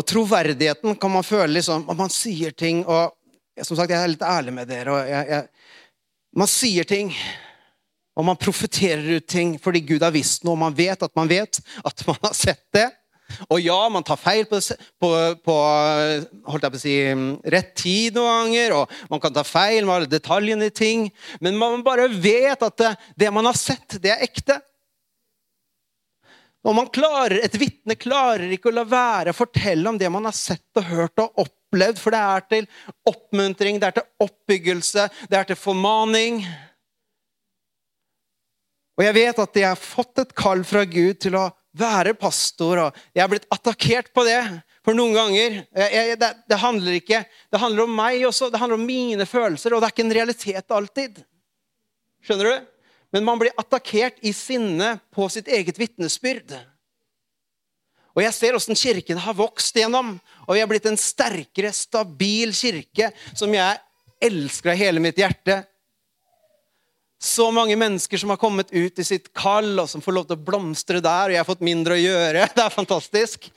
Og 0.00 0.06
troverdigheten 0.08 0.96
kan 0.96 1.12
man 1.12 1.26
føle 1.26 1.58
liksom 1.58 1.84
man 1.92 2.12
sier 2.12 2.56
ting 2.56 2.84
og 2.86 3.16
Som 3.60 3.76
sagt, 3.76 3.90
jeg 3.92 4.00
er 4.00 4.08
litt 4.08 4.22
ærlig 4.24 4.52
med 4.56 4.68
dere. 4.70 4.92
og 4.94 5.08
jeg, 5.10 5.26
jeg, 5.28 5.48
Man 6.32 6.48
sier 6.48 6.86
ting, 6.88 7.10
og 8.16 8.24
man 8.24 8.38
profeterer 8.40 9.18
ut 9.18 9.26
ting 9.28 9.58
fordi 9.60 9.82
Gud 9.84 10.00
har 10.00 10.14
visst 10.14 10.46
noe. 10.46 10.56
Man 10.56 10.72
vet 10.72 11.02
at 11.02 11.12
man 11.18 11.28
vet 11.28 11.58
at 11.84 12.06
man 12.06 12.16
har 12.22 12.32
sett 12.38 12.62
det. 12.72 12.86
Og 13.50 13.60
ja, 13.60 13.76
man 13.92 14.06
tar 14.06 14.16
feil 14.16 14.46
på, 14.48 14.62
på, 15.02 15.10
på, 15.44 15.56
på 16.46 16.80
si, 16.80 16.94
rett 17.52 17.74
tid 17.78 18.16
noen 18.16 18.46
ganger. 18.46 18.76
Og 18.78 19.12
man 19.12 19.20
kan 19.20 19.34
ta 19.34 19.44
feil 19.44 19.84
med 19.84 19.96
alle 19.98 20.10
detaljene 20.10 20.70
i 20.70 20.74
ting. 20.74 21.08
Men 21.42 21.58
man 21.60 21.84
bare 21.84 22.08
vet 22.08 22.64
at 22.64 22.80
det, 22.80 22.94
det 23.20 23.34
man 23.34 23.50
har 23.50 23.58
sett, 23.58 23.98
det 24.00 24.14
er 24.14 24.24
ekte. 24.24 24.60
Og 26.66 26.76
man 26.76 26.90
klarer, 26.92 27.40
Et 27.44 27.56
vitne 27.56 27.96
klarer 27.96 28.50
ikke 28.52 28.68
å 28.68 28.74
la 28.74 28.84
være 28.84 29.32
å 29.32 29.36
fortelle 29.36 29.88
om 29.88 29.98
det 29.98 30.10
man 30.12 30.28
har 30.28 30.36
sett 30.36 30.76
og 30.76 30.88
hørt 30.90 31.22
og 31.22 31.44
opplevd, 31.44 32.00
for 32.00 32.12
det 32.12 32.20
er 32.20 32.48
til 32.50 32.66
oppmuntring, 33.08 33.78
det 33.80 33.88
er 33.88 34.00
til 34.00 34.26
oppbyggelse, 34.26 35.06
det 35.30 35.38
er 35.38 35.48
til 35.48 35.56
formaning. 35.56 36.42
Og 39.00 39.06
jeg 39.06 39.16
vet 39.16 39.40
at 39.40 39.56
jeg 39.56 39.70
har 39.70 39.80
fått 39.80 40.20
et 40.20 40.36
kall 40.36 40.60
fra 40.68 40.84
Gud 40.84 41.22
til 41.24 41.38
å 41.40 41.46
være 41.80 42.12
pastor, 42.18 42.82
og 42.84 42.98
jeg 43.14 43.22
er 43.24 43.30
blitt 43.30 43.48
attakkert 43.54 44.10
på 44.12 44.26
det. 44.26 44.42
For 44.84 44.96
noen 44.96 45.14
ganger 45.16 45.40
jeg, 45.60 45.88
jeg, 45.94 46.18
det, 46.20 46.28
det, 46.48 46.56
handler 46.56 46.94
ikke 46.96 47.18
Det 47.52 47.58
handler 47.60 47.84
om 47.84 47.92
meg 47.94 48.22
også, 48.24 48.48
det 48.48 48.60
handler 48.62 48.80
om 48.80 48.86
mine 48.88 49.26
følelser, 49.28 49.72
og 49.72 49.80
det 49.80 49.88
er 49.88 49.94
ikke 49.94 50.06
en 50.06 50.16
realitet 50.18 50.76
alltid. 50.76 51.20
Skjønner 52.24 52.48
du? 52.48 52.69
Men 53.10 53.26
man 53.26 53.40
blir 53.40 53.54
attakkert 53.58 54.20
i 54.22 54.32
sinne 54.34 54.96
på 55.14 55.26
sitt 55.32 55.48
eget 55.50 55.78
vitnesbyrd. 55.78 56.54
Og 58.14 58.22
Jeg 58.24 58.34
ser 58.34 58.56
åssen 58.58 58.78
kirken 58.78 59.20
har 59.22 59.36
vokst 59.38 59.76
gjennom, 59.76 60.16
og 60.46 60.54
vi 60.54 60.62
har 60.62 60.70
blitt 60.70 60.86
en 60.90 60.98
sterkere, 60.98 61.70
stabil 61.74 62.54
kirke 62.54 63.10
som 63.38 63.52
jeg 63.54 63.78
elsker 64.20 64.72
av 64.72 64.80
hele 64.80 65.02
mitt 65.02 65.18
hjerte. 65.18 65.62
Så 67.20 67.50
mange 67.52 67.76
mennesker 67.76 68.18
som 68.18 68.32
har 68.32 68.40
kommet 68.40 68.72
ut 68.72 68.98
i 68.98 69.06
sitt 69.06 69.28
kall, 69.36 69.74
og 69.78 69.88
som 69.90 70.02
får 70.02 70.16
lov 70.16 70.26
til 70.28 70.38
å 70.38 70.44
blomstre 70.44 71.02
der. 71.04 71.28
Og 71.28 71.34
jeg 71.34 71.42
har 71.42 71.48
fått 71.48 71.64
mindre 71.64 71.98
å 71.98 72.00
gjøre. 72.00 72.46
Det 72.56 72.64
er 72.64 72.74
fantastisk. 72.74 73.50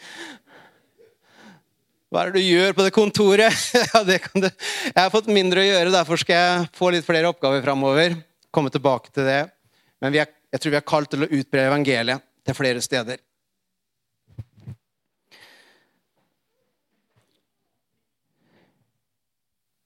Hva 2.12 2.22
er 2.22 2.30
det 2.30 2.44
du 2.44 2.46
gjør 2.46 2.76
på 2.78 2.86
det 2.86 2.94
kontoret? 2.94 3.64
Ja, 3.94 4.04
det 4.06 4.20
du. 4.36 4.50
Jeg 4.50 5.00
har 5.00 5.14
fått 5.14 5.32
mindre 5.34 5.64
å 5.64 5.70
gjøre, 5.70 5.96
derfor 5.96 6.22
skal 6.22 6.38
jeg 6.38 6.70
få 6.78 6.92
litt 6.94 7.08
flere 7.08 7.32
oppgaver 7.32 7.64
framover 7.66 8.20
komme 8.54 8.72
tilbake 8.74 9.12
til 9.14 9.28
det. 9.28 9.42
Men 10.02 10.16
er, 10.16 10.32
jeg 10.54 10.62
tror 10.62 10.76
vi 10.76 10.80
er 10.80 10.92
kalt 10.94 11.12
til 11.14 11.26
å 11.26 11.32
utbre 11.32 11.68
evangeliet 11.68 12.26
til 12.46 12.58
flere 12.58 12.84
steder. 12.84 13.22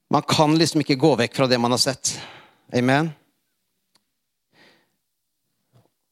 Man 0.07 0.23
kan 0.23 0.55
liksom 0.55 0.81
ikke 0.83 0.99
gå 0.99 1.15
vekk 1.19 1.35
fra 1.35 1.47
det 1.51 1.59
man 1.59 1.73
har 1.75 1.81
sett. 1.83 2.15
Amen. 2.75 3.11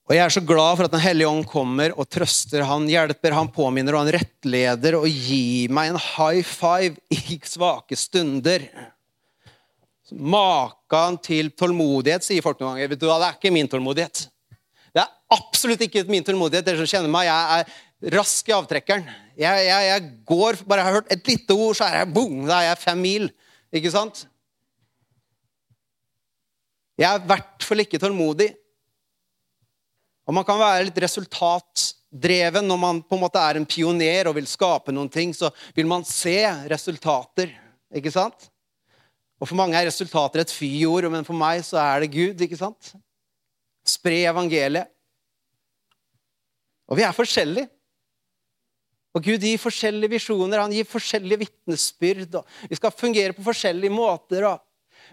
Og 0.05 0.13
Jeg 0.13 0.21
er 0.21 0.33
så 0.35 0.43
glad 0.45 0.77
for 0.77 0.85
at 0.85 0.93
Den 0.93 1.01
hellige 1.01 1.29
ånd 1.29 1.47
kommer 1.49 1.95
og 1.97 2.09
trøster 2.11 2.65
han, 2.67 2.85
hjelper 2.91 3.33
han, 3.33 3.49
påminner 3.49 3.95
og 3.95 4.03
han 4.03 4.13
rettleder 4.19 4.99
og 4.99 5.07
gir 5.09 5.71
meg 5.73 5.93
en 5.93 6.01
high 6.01 6.45
five 6.45 6.99
i 7.09 7.39
svake 7.41 7.97
stunder. 7.97 8.67
Maken 10.13 11.17
til 11.25 11.49
tålmodighet, 11.57 12.25
sier 12.25 12.45
folk 12.45 12.59
noen 12.61 12.75
ganger. 12.75 12.91
Vet 12.93 13.01
du 13.01 13.07
hva, 13.09 13.17
Det 13.21 13.29
er 13.29 13.39
ikke 13.39 13.53
min 13.55 13.69
tålmodighet. 13.71 14.27
Det 14.93 15.01
er 15.01 15.11
absolutt 15.33 15.81
ikke 15.81 16.05
min 16.11 16.23
tålmodighet. 16.23 16.65
Dere 16.67 16.83
som 16.83 16.91
kjenner 16.91 17.11
meg, 17.11 17.25
jeg 17.25 17.57
er 17.57 18.13
rask 18.15 18.51
i 18.51 18.55
avtrekkeren. 18.55 19.09
Jeg, 19.35 19.65
jeg, 19.65 19.87
jeg 19.89 20.05
går, 20.29 20.61
Bare 20.67 20.83
jeg 20.83 20.87
har 20.87 20.97
hørt 20.99 21.11
et 21.11 21.27
lite 21.31 21.57
ord, 21.57 21.75
så 21.75 21.87
er 21.87 21.99
jeg 22.03 22.13
boom, 22.13 22.45
da 22.45 22.59
er 22.59 22.69
jeg 22.69 22.83
fem 22.83 23.01
mil. 23.01 23.27
Ikke 23.75 23.91
sant? 23.91 24.25
Jeg 26.95 27.09
er 27.09 27.19
i 27.19 27.27
hvert 27.27 27.67
fall 27.67 27.83
ikke 27.83 27.99
tålmodig. 27.99 28.53
Og 30.25 30.33
man 30.33 30.45
kan 30.47 30.57
være 30.61 30.87
litt 30.87 31.01
resultatdreven 31.03 32.65
når 32.65 32.79
man 32.81 33.01
på 33.03 33.17
en 33.17 33.23
måte 33.25 33.41
er 33.41 33.59
en 33.59 33.67
pioner 33.67 34.29
og 34.29 34.37
vil 34.37 34.47
skape 34.49 34.93
noen 34.95 35.11
ting. 35.11 35.33
Så 35.35 35.51
vil 35.75 35.89
man 35.89 36.05
se 36.07 36.39
resultater. 36.71 37.51
Ikke 37.95 38.13
sant? 38.13 38.47
Og 39.41 39.49
For 39.49 39.57
mange 39.59 39.75
er 39.77 39.89
resultater 39.89 40.41
et 40.41 40.53
fyord, 40.53 41.09
men 41.11 41.25
for 41.27 41.37
meg 41.37 41.63
så 41.67 41.79
er 41.81 42.05
det 42.05 42.13
Gud. 42.13 42.41
ikke 42.41 42.59
sant? 42.59 42.93
Spre 43.85 44.23
evangeliet. 44.31 44.91
Og 46.85 46.99
vi 46.99 47.03
er 47.03 47.15
forskjellige. 47.15 47.69
Og 49.15 49.23
Gud 49.23 49.43
gir 49.47 49.59
forskjellige 49.61 50.11
visjoner, 50.17 50.59
han 50.59 50.73
gir 50.75 50.87
forskjellige 50.87 51.45
vitnesbyrd. 51.45 52.35
Vi 52.67 52.75
skal 52.75 52.91
fungere 52.91 53.35
på 53.35 53.45
forskjellige 53.45 53.93
måter. 53.93 54.43
Og. 54.49 54.59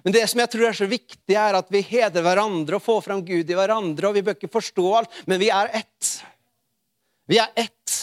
Men 0.02 0.16
det 0.16 0.24
som 0.30 0.42
jeg 0.42 0.50
tror 0.50 0.68
er 0.68 0.78
så 0.78 0.88
viktig, 0.90 1.36
er 1.36 1.58
at 1.58 1.70
vi 1.70 1.84
heder 1.86 2.24
hverandre 2.24 2.78
og 2.78 2.82
får 2.82 3.04
fram 3.06 3.22
Gud 3.24 3.46
i 3.46 3.58
hverandre. 3.58 4.08
og 4.08 4.16
Vi 4.18 4.24
bør 4.26 4.38
ikke 4.38 4.50
forstå 4.50 4.88
alt, 4.98 5.22
men 5.30 5.40
vi 5.42 5.52
er 5.54 5.70
ett. 5.82 6.10
Vi 7.30 7.38
er 7.38 7.54
ett. 7.54 7.98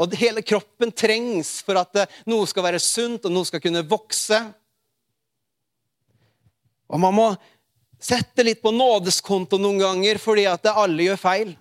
Og 0.00 0.16
hele 0.18 0.42
kroppen 0.42 0.90
trengs 0.96 1.60
for 1.62 1.78
at 1.78 2.10
noe 2.26 2.48
skal 2.50 2.66
være 2.66 2.82
sunt, 2.82 3.26
og 3.28 3.34
noe 3.34 3.46
skal 3.46 3.62
kunne 3.62 3.86
vokse. 3.86 4.40
Og 6.90 7.00
man 7.00 7.14
må 7.14 7.26
sette 8.00 8.44
litt 8.46 8.62
på 8.62 8.72
nådeskonto 8.74 9.58
noen 9.60 9.80
ganger 9.80 10.20
fordi 10.20 10.46
at 10.50 10.66
alle 10.72 11.10
gjør 11.10 11.20
feil. 11.20 11.52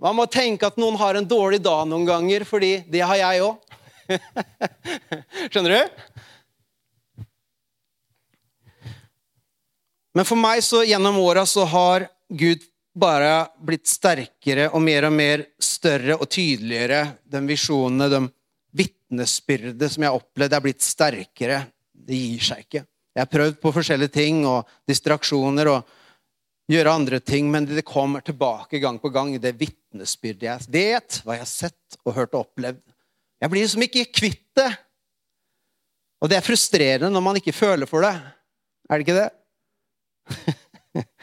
Man 0.00 0.16
må 0.16 0.24
tenke 0.32 0.66
at 0.66 0.78
noen 0.80 0.96
har 0.96 1.18
en 1.18 1.28
dårlig 1.28 1.60
dag 1.60 1.84
noen 1.88 2.06
ganger, 2.08 2.46
fordi 2.48 2.78
det 2.88 3.02
har 3.04 3.18
jeg 3.20 3.44
òg. 3.44 3.76
Skjønner 5.52 5.76
du? 5.76 5.82
Men 10.16 10.26
for 10.26 10.40
meg 10.40 10.64
så 10.66 10.80
gjennom 10.88 11.20
åra 11.22 11.44
så 11.46 11.66
har 11.68 12.08
Gud 12.32 12.64
bare 12.96 13.50
blitt 13.62 13.86
sterkere 13.86 14.70
og 14.72 14.82
mer 14.82 15.06
og 15.06 15.14
mer 15.14 15.44
større 15.62 16.16
og 16.16 16.26
tydeligere. 16.32 17.04
De 17.22 17.44
visjonene, 17.46 18.08
de 18.10 18.24
vitnesbyrdet 18.80 19.92
som 19.92 20.02
jeg 20.02 20.10
har 20.10 20.18
opplevd, 20.18 20.56
er 20.56 20.64
blitt 20.64 20.82
sterkere. 20.86 21.60
Det 22.10 22.18
gir 22.18 22.42
seg 22.42 22.66
ikke. 22.66 22.84
Jeg 23.14 23.22
har 23.22 23.30
prøvd 23.30 23.58
på 23.62 23.72
forskjellige 23.74 24.14
ting 24.14 24.44
og 24.48 24.68
distraksjoner 24.88 25.70
og 25.70 25.96
gjøre 26.70 26.94
andre 26.94 27.18
ting, 27.22 27.48
men 27.50 27.66
det 27.66 27.86
kommer 27.86 28.22
tilbake 28.22 28.78
gang 28.82 29.00
på 29.02 29.10
gang 29.14 29.32
i 29.34 29.42
det 29.42 29.56
vitnesbyrdet 29.58 30.46
jeg 30.46 30.70
vet, 30.70 31.20
hva 31.24 31.36
jeg 31.36 31.44
har 31.44 31.50
sett 31.50 31.98
og 32.04 32.14
hørt 32.14 32.34
og 32.36 32.44
opplevd. 32.44 32.82
Jeg 33.40 33.52
blir 33.52 33.64
liksom 33.64 33.86
ikke 33.86 34.06
kvitt 34.12 34.46
det. 34.58 34.68
Og 36.20 36.30
det 36.30 36.36
er 36.38 36.44
frustrerende 36.44 37.10
når 37.14 37.24
man 37.24 37.40
ikke 37.40 37.56
føler 37.56 37.88
for 37.90 38.04
det. 38.04 38.12
Er 38.90 39.00
det 39.00 39.06
ikke 39.06 39.20
det? 39.20 39.30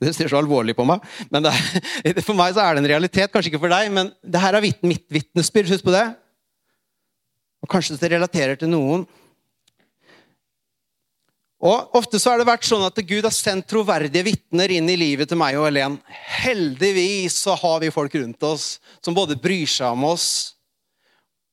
Det 0.00 0.12
ser 0.14 0.30
så 0.30 0.38
alvorlig 0.38 0.76
på 0.78 0.84
meg. 0.86 1.02
Men 1.32 1.48
er, 1.50 2.20
for 2.22 2.38
meg 2.38 2.54
så 2.54 2.62
er 2.62 2.76
det 2.76 2.84
en 2.84 2.90
realitet. 2.92 3.32
Kanskje 3.32 3.50
ikke 3.50 3.64
for 3.64 3.72
deg, 3.72 3.88
men 3.92 4.12
det 4.22 4.40
her 4.40 4.54
er 4.54 4.64
mitt 4.86 5.04
vitnesbyrd. 5.12 5.72
Husk 5.72 5.84
på 5.84 5.94
det. 5.94 6.04
Og 7.62 7.70
kanskje 7.70 7.98
det 7.98 8.12
relaterer 8.14 8.60
til 8.60 8.70
noen. 8.70 9.02
Og 11.62 11.94
Ofte 11.94 12.18
så 12.18 12.32
har 12.32 12.40
det 12.40 12.48
vært 12.48 12.66
sånn 12.66 12.82
at 12.82 12.96
Gud 13.06 13.22
har 13.22 13.34
sendt 13.34 13.68
troverdige 13.70 14.26
vitner 14.26 14.72
inn 14.74 14.88
i 14.90 14.96
livet 14.98 15.30
til 15.30 15.38
meg 15.38 15.54
og 15.60 15.68
Helen. 15.68 16.00
Heldigvis 16.42 17.36
så 17.44 17.54
har 17.60 17.78
vi 17.84 17.92
folk 17.94 18.16
rundt 18.18 18.42
oss 18.48 18.80
som 18.98 19.14
både 19.14 19.38
bryr 19.38 19.70
seg 19.70 19.94
om 19.94 20.08
oss, 20.10 20.26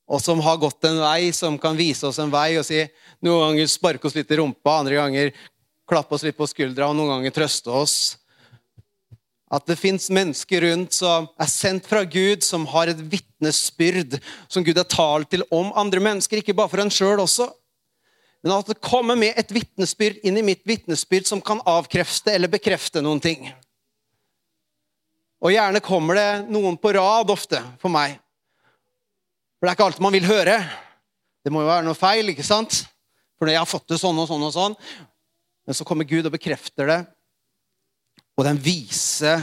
og 0.10 0.18
som 0.24 0.42
har 0.42 0.58
gått 0.58 0.88
en 0.90 0.98
vei, 1.04 1.30
som 1.30 1.60
kan 1.62 1.78
vise 1.78 2.08
oss 2.10 2.18
en 2.18 2.34
vei 2.34 2.56
og 2.58 2.66
si 2.66 2.82
Noen 3.22 3.52
ganger 3.52 3.68
sparke 3.70 4.08
oss 4.08 4.16
litt 4.16 4.30
i 4.32 4.38
rumpa, 4.40 4.80
andre 4.80 4.96
ganger 4.96 5.34
klappe 5.90 6.16
oss 6.16 6.24
litt 6.24 6.38
på 6.38 6.48
skuldra, 6.48 6.88
og 6.88 6.96
noen 6.96 7.18
ganger 7.18 7.34
trøste 7.36 7.68
oss. 7.68 7.96
At 9.52 9.66
det 9.68 9.76
fins 9.76 10.08
mennesker 10.14 10.64
rundt 10.64 10.96
som 10.96 11.28
er 11.36 11.50
sendt 11.52 11.90
fra 11.90 12.06
Gud, 12.08 12.46
som 12.48 12.64
har 12.72 12.88
et 12.88 13.02
vitnesbyrd 13.12 14.16
som 14.48 14.64
Gud 14.64 14.80
har 14.80 14.88
talt 14.88 15.34
til 15.34 15.44
om 15.52 15.74
andre 15.76 16.00
mennesker, 16.06 16.40
ikke 16.40 16.56
bare 16.56 16.72
for 16.72 16.82
en 16.82 16.94
sjøl 16.94 17.26
også. 17.26 17.50
Men 18.44 18.56
at 18.56 18.70
det 18.72 18.80
kommer 18.84 19.18
med 19.20 19.36
et 19.40 19.52
vitnesbyrd 19.52 20.22
inn 20.24 20.40
i 20.40 20.46
mitt 20.46 20.62
vitnesbyrd 20.68 21.28
som 21.28 21.42
kan 21.44 21.60
avkrefte 21.68 22.32
eller 22.32 22.52
bekrefte 22.52 23.04
noen 23.04 23.20
ting. 23.24 23.50
Og 25.44 25.54
gjerne 25.54 25.82
kommer 25.84 26.20
det 26.20 26.30
noen 26.52 26.78
på 26.80 26.94
rad 26.96 27.32
ofte 27.32 27.60
for 27.82 27.92
meg. 27.92 28.16
For 29.60 29.68
det 29.68 29.74
er 29.74 29.78
ikke 29.78 29.90
alt 29.92 30.02
man 30.04 30.16
vil 30.16 30.28
høre. 30.28 30.56
Det 31.44 31.52
må 31.52 31.64
jo 31.64 31.72
være 31.72 31.88
noe 31.88 32.00
feil, 32.00 32.32
ikke 32.32 32.48
sant? 32.48 32.84
For 33.40 33.52
jeg 33.52 33.60
har 33.60 33.68
fått 33.68 33.88
det 33.92 34.00
sånn 34.00 34.20
og 34.20 34.28
sånn 34.28 34.44
og 34.44 34.52
sånn 34.52 34.74
Men 35.64 35.78
så 35.78 35.86
kommer 35.88 36.08
Gud 36.08 36.28
og 36.28 36.34
bekrefter 36.34 36.90
det. 36.92 37.00
Og 38.40 38.48
den 38.48 38.60
vise 38.64 39.36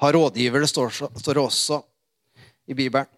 har 0.00 0.16
rådgiver. 0.16 0.64
Det 0.64 0.68
står, 0.68 0.92
står 1.20 1.40
også 1.40 1.80
i 2.68 2.76
Bibelen. 2.76 3.08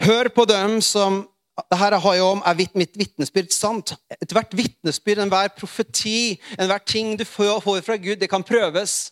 Hør 0.00 0.28
på 0.32 0.44
dem 0.48 0.80
som 0.84 1.22
det 1.56 1.78
her 1.80 1.96
har 2.04 2.16
jo 2.18 2.24
om 2.34 2.42
er 2.44 2.58
mitt 2.76 2.98
vitnesbyrd 3.00 3.52
sant. 3.54 3.94
Ethvert 4.20 4.52
vitnesbyrd, 4.56 5.22
enhver 5.24 5.48
profeti, 5.56 6.36
enhver 6.58 6.82
ting 6.84 7.14
du 7.16 7.24
får 7.24 7.80
fra 7.84 7.96
Gud, 7.96 8.18
det 8.20 8.28
kan 8.28 8.44
prøves. 8.44 9.10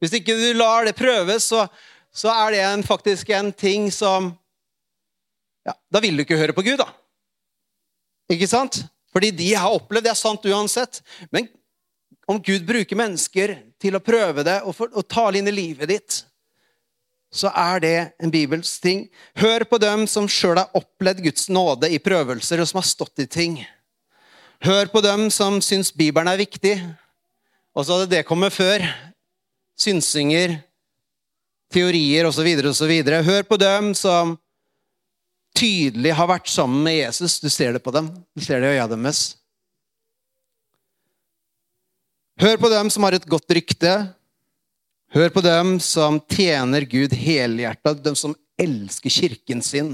Hvis 0.00 0.14
ikke 0.16 0.36
du 0.36 0.56
lar 0.56 0.88
det 0.88 0.96
prøves, 0.96 1.50
så, 1.52 1.66
så 2.12 2.32
er 2.32 2.54
det 2.54 2.62
en, 2.64 2.84
faktisk 2.84 3.30
en 3.36 3.52
ting 3.52 3.90
som 3.92 4.32
ja, 5.66 5.74
Da 5.92 6.00
vil 6.00 6.16
du 6.16 6.22
ikke 6.22 6.38
høre 6.38 6.54
på 6.56 6.64
Gud, 6.64 6.78
da. 6.80 6.88
Ikke 8.32 8.48
sant? 8.48 8.84
Fordi 9.12 9.32
de 9.34 9.52
har 9.54 9.72
opplevd 9.72 10.06
det 10.06 10.12
er 10.12 10.18
sant 10.18 10.44
uansett. 10.46 11.00
Men 11.32 11.48
om 12.28 12.40
Gud 12.42 12.64
bruker 12.68 12.98
mennesker 12.98 13.54
til 13.80 13.96
å 13.96 14.02
prøve 14.04 14.44
det 14.46 14.60
og, 14.64 14.74
for, 14.76 14.90
og 14.92 15.08
tale 15.10 15.40
inn 15.40 15.50
i 15.50 15.54
livet 15.54 15.90
ditt, 15.90 16.20
så 17.32 17.50
er 17.50 17.80
det 17.82 17.96
en 18.22 18.32
bibelsk 18.32 18.82
ting. 18.82 19.06
Hør 19.36 19.66
på 19.68 19.78
dem 19.82 20.06
som 20.10 20.28
sjøl 20.30 20.60
har 20.60 20.76
opplevd 20.76 21.24
Guds 21.26 21.48
nåde 21.52 21.90
i 21.92 22.00
prøvelser, 22.02 22.62
og 22.62 22.70
som 22.70 22.80
har 22.80 22.88
stått 22.88 23.24
i 23.24 23.26
ting. 23.26 23.58
Hør 24.64 24.88
på 24.92 25.02
dem 25.04 25.28
som 25.34 25.58
syns 25.64 25.92
Bibelen 25.92 26.30
er 26.30 26.40
viktig. 26.40 26.78
Og 27.76 27.84
så 27.84 27.96
hadde 27.98 28.12
det 28.14 28.26
kommet 28.28 28.54
før. 28.54 28.84
Synsinger, 29.76 30.56
teorier 31.72 32.28
osv. 32.28 32.48
osv. 32.70 32.94
Hør 33.26 33.42
på 33.44 33.58
dem 33.60 33.92
som 33.98 34.36
tydelig 35.56 36.14
har 36.16 36.28
vært 36.30 36.48
sammen 36.52 36.84
med 36.86 37.00
Jesus. 37.02 37.40
Du 37.40 37.50
ser 37.52 37.76
det 37.76 37.82
på 37.84 37.92
dem. 37.92 38.08
Du 38.36 38.44
ser 38.44 38.62
det 38.62 38.72
i 38.72 38.78
øya 38.78 38.86
deres. 38.88 39.34
Hør 42.40 42.56
på 42.60 42.68
dem 42.68 42.90
som 42.92 43.04
har 43.06 43.16
et 43.16 43.28
godt 43.28 43.52
rykte, 43.56 43.92
Hør 45.14 45.30
på 45.30 45.42
dem 45.44 45.76
som 45.82 46.18
tjener 46.32 46.86
Gud 46.90 47.14
helhjerta, 47.14 47.94
dem 47.94 48.16
som 48.18 48.34
elsker 48.58 49.12
kirken 49.12 49.62
sin. 49.62 49.92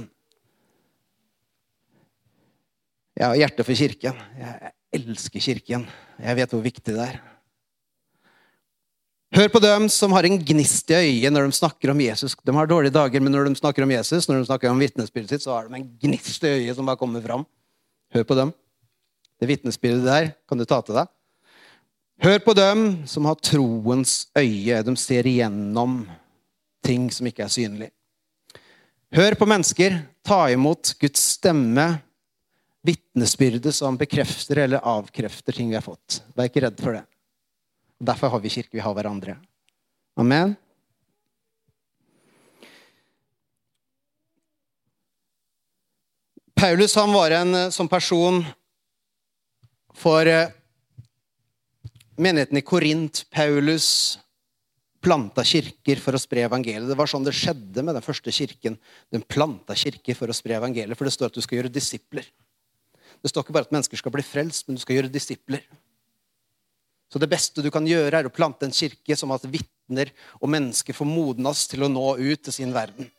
Jeg 3.19 3.29
har 3.29 3.37
hjerte 3.37 3.67
for 3.67 3.77
kirken. 3.77 4.17
Jeg 4.39 4.73
elsker 4.97 5.45
kirken. 5.45 5.85
Jeg 6.17 6.39
vet 6.39 6.55
hvor 6.55 6.65
viktig 6.65 6.95
det 6.95 7.05
er. 7.05 7.21
Hør 9.33 9.49
på 9.53 9.61
dem 9.65 9.87
som 9.93 10.13
har 10.13 10.27
en 10.29 10.41
gnist 10.41 10.91
i 10.93 10.97
øyet 10.99 11.33
når 11.33 11.49
de 11.49 11.57
snakker 11.57 11.93
om 11.93 12.01
Jesus. 12.05 12.35
De 12.37 12.53
har 12.53 12.69
dårlige 12.69 12.93
dager, 12.93 13.21
men 13.21 13.33
når 13.33 13.49
de 13.49 13.57
snakker 13.57 13.85
om 13.85 13.93
Jesus, 13.93 14.29
når 14.29 14.43
de 14.43 14.49
snakker 14.49 14.73
om 14.73 14.81
vitnesbyrdet 14.81 15.37
sitt, 15.37 15.45
så 15.45 15.55
har 15.55 15.69
de 15.69 15.79
en 15.79 15.87
gnist 16.03 16.45
i 16.45 16.57
øyet 16.59 16.77
som 16.77 16.89
bare 16.89 17.01
kommer 17.01 17.25
fram. 17.25 17.47
Hør 18.13 18.27
på 18.29 18.37
dem. 18.37 18.53
Det 19.41 19.49
vitnesbyrdet 19.49 20.05
der 20.05 20.33
kan 20.49 20.61
du 20.61 20.67
ta 20.69 20.81
til 20.85 21.01
deg. 21.01 21.09
Hør 22.23 22.39
på 22.39 22.53
dem 22.55 22.83
som 23.11 23.25
har 23.27 23.35
troens 23.43 24.29
øye. 24.39 24.77
De 24.87 24.93
ser 24.97 25.27
igjennom 25.27 26.05
ting 26.87 27.09
som 27.11 27.27
ikke 27.27 27.43
er 27.43 27.51
synlig. 27.51 27.89
Hør 29.11 29.35
på 29.41 29.49
mennesker. 29.51 29.97
Ta 30.23 30.45
imot 30.55 30.93
Guds 31.03 31.25
stemme, 31.33 31.89
vitnesbyrdet 32.87 33.75
som 33.75 33.99
bekrefter 33.99 34.63
eller 34.63 34.87
avkrefter 34.87 35.59
ting 35.59 35.73
vi 35.73 35.81
har 35.81 35.83
fått. 35.83 36.21
Vær 36.39 36.47
ikke 36.47 36.63
redd 36.63 36.79
for 36.79 36.95
det. 36.95 37.03
Derfor 37.99 38.31
har 38.37 38.47
vi 38.47 38.55
kirke. 38.55 38.77
Vi 38.79 38.87
har 38.87 38.95
hverandre. 38.95 39.35
Amen. 40.15 40.55
Paulus 46.55 46.95
han 46.95 47.11
var 47.11 47.35
en 47.35 47.65
sånn 47.75 47.91
person 47.91 48.45
for 49.99 50.23
eh, 50.31 50.62
menigheten 52.17 52.59
i 52.59 52.65
Korint, 52.67 53.25
Paulus, 53.33 54.19
planta 55.03 55.45
kirker 55.47 56.01
for 56.03 56.15
å 56.15 56.21
spre 56.21 56.45
evangeliet. 56.47 56.87
Det 56.89 56.99
var 56.99 57.11
sånn 57.11 57.27
det 57.27 57.35
skjedde 57.37 57.85
med 57.85 57.97
den 57.99 58.05
første 58.05 58.33
kirken. 58.35 58.79
Den 59.13 59.25
planta 59.27 59.77
kirker 59.79 60.17
for 60.19 60.31
å 60.31 60.37
spre 60.37 60.59
evangeliet, 60.61 60.97
for 60.99 61.09
det 61.09 61.15
står 61.15 61.33
at 61.33 61.39
du 61.39 61.43
skal 61.45 61.61
gjøre 61.61 61.73
disipler. 61.75 62.27
Det 63.23 63.31
står 63.31 63.45
ikke 63.45 63.55
bare 63.55 63.69
at 63.69 63.75
mennesker 63.75 63.99
skal 64.01 64.15
bli 64.15 64.25
frelst, 64.27 64.67
men 64.67 64.79
du 64.79 64.83
skal 64.83 64.99
gjøre 64.99 65.13
disipler. 65.13 65.65
Så 67.13 67.21
det 67.21 67.29
beste 67.29 67.63
du 67.63 67.69
kan 67.71 67.87
gjøre, 67.87 68.23
er 68.23 68.29
å 68.29 68.33
plante 68.33 68.65
en 68.65 68.75
kirke 68.75 69.17
som 69.19 69.35
at 69.35 69.45
vitner 69.45 70.15
og 70.41 70.49
mennesker 70.55 70.97
får 70.97 71.09
modnes 71.09 71.67
til 71.69 71.85
å 71.85 71.91
nå 71.93 72.15
ut 72.23 72.47
til 72.47 72.55
sin 72.55 72.73
verden. 72.73 73.11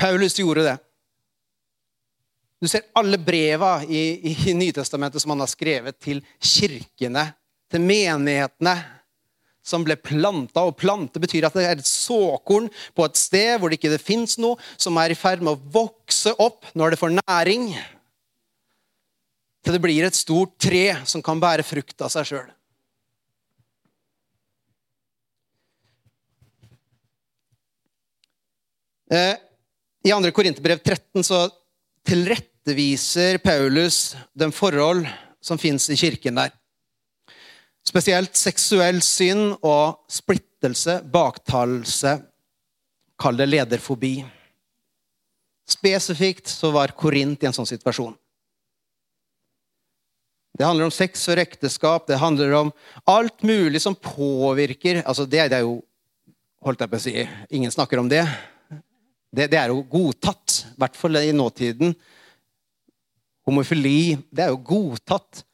Paulus 0.00 0.38
gjorde 0.38 0.64
det. 0.68 0.76
Du 2.60 2.68
ser 2.68 2.84
alle 2.92 3.16
breva 3.18 3.78
i, 3.88 4.00
i 4.30 4.54
Nytestamentet 4.54 5.22
som 5.22 5.32
han 5.32 5.40
har 5.40 5.48
skrevet 5.48 5.96
til 6.02 6.20
kirkene, 6.36 7.30
til 7.72 7.80
menighetene, 7.80 8.74
som 9.64 9.84
ble 9.86 9.96
planta. 9.96 10.66
Og 10.68 10.76
plante 10.76 11.22
betyr 11.22 11.46
at 11.48 11.56
det 11.56 11.64
er 11.64 11.80
et 11.80 11.88
såkorn 11.88 12.68
på 12.96 13.06
et 13.06 13.16
sted 13.16 13.54
hvor 13.56 13.72
det 13.72 13.80
ikke 13.80 13.96
fins 14.02 14.36
noe, 14.40 14.60
som 14.76 14.98
er 15.00 15.14
i 15.14 15.16
ferd 15.16 15.44
med 15.44 15.54
å 15.54 15.72
vokse 15.72 16.34
opp 16.36 16.68
når 16.76 16.92
det 16.92 17.00
får 17.00 17.16
næring. 17.22 17.70
Til 19.64 19.76
det 19.76 19.82
blir 19.84 20.04
et 20.04 20.16
stort 20.16 20.52
tre 20.60 20.84
som 21.08 21.24
kan 21.24 21.40
bære 21.40 21.64
frukt 21.64 22.04
av 22.04 22.12
seg 22.12 22.28
sjøl. 22.28 22.48
Eh, 29.10 29.32
I 30.06 30.12
2. 30.12 30.28
Korinterbrev 30.36 30.84
13 30.84 31.24
så 31.26 31.40
tilretteviser 32.06 33.38
Paulus 33.42 34.16
den 34.32 34.52
forhold 34.52 35.06
som 35.40 35.58
fins 35.58 35.88
i 35.90 35.98
kirken 35.98 36.38
der. 36.40 36.52
Spesielt 37.86 38.36
seksuell 38.36 39.00
synd 39.02 39.56
og 39.64 40.04
splittelse, 40.12 41.00
baktalelse, 41.10 42.18
kall 43.20 43.40
det 43.40 43.48
lederfobi. 43.48 44.20
Spesifikt 45.70 46.50
så 46.50 46.72
var 46.74 46.92
Korint 46.98 47.42
i 47.42 47.48
en 47.48 47.56
sånn 47.56 47.68
situasjon. 47.68 48.16
Det 50.58 50.66
handler 50.66 50.90
om 50.90 50.92
sex 50.92 51.22
og 51.30 51.40
ekteskap, 51.40 52.04
det 52.08 52.18
handler 52.20 52.52
om 52.58 52.72
alt 53.08 53.44
mulig 53.46 53.80
som 53.80 53.94
påvirker 53.96 55.00
altså 55.06 55.24
det, 55.24 55.46
er 55.46 55.62
jo 55.64 55.78
holdt 56.60 56.82
jeg 56.84 56.90
på 56.92 56.98
å 56.98 57.04
si, 57.04 57.14
Ingen 57.56 57.72
snakker 57.72 58.02
om 58.02 58.10
det. 58.10 58.26
Det, 59.30 59.46
det 59.52 59.58
er 59.60 59.70
jo 59.70 59.84
godtatt, 59.86 60.64
i 60.74 60.80
hvert 60.80 60.98
fall 60.98 61.20
i 61.20 61.30
nåtiden. 61.34 61.94
Homofili 63.46 64.18
det 64.30 64.44
er 64.46 64.52
jo 64.52 64.62
godtatt 64.66 65.44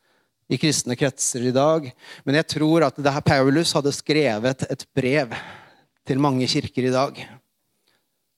i 0.48 0.58
kristne 0.60 0.96
kretser 0.98 1.48
i 1.48 1.54
dag. 1.54 1.88
Men 2.24 2.38
jeg 2.40 2.48
tror 2.56 2.86
at 2.88 2.98
det 3.00 3.12
her 3.12 3.24
Paulus 3.26 3.74
hadde 3.76 3.94
skrevet 3.94 4.66
et 4.70 4.86
brev 4.96 5.34
til 6.06 6.22
mange 6.22 6.48
kirker 6.48 6.88
i 6.88 6.94
dag. 6.94 7.18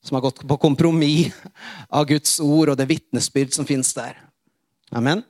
Som 0.02 0.16
har 0.16 0.24
gått 0.28 0.44
på 0.48 0.60
kompromiss 0.60 1.34
av 1.90 2.06
Guds 2.08 2.38
ord 2.40 2.72
og 2.72 2.78
det 2.78 2.88
vitnesbyrd 2.90 3.54
som 3.54 3.66
fins 3.68 3.92
der. 3.96 4.16
Amen. 4.94 5.22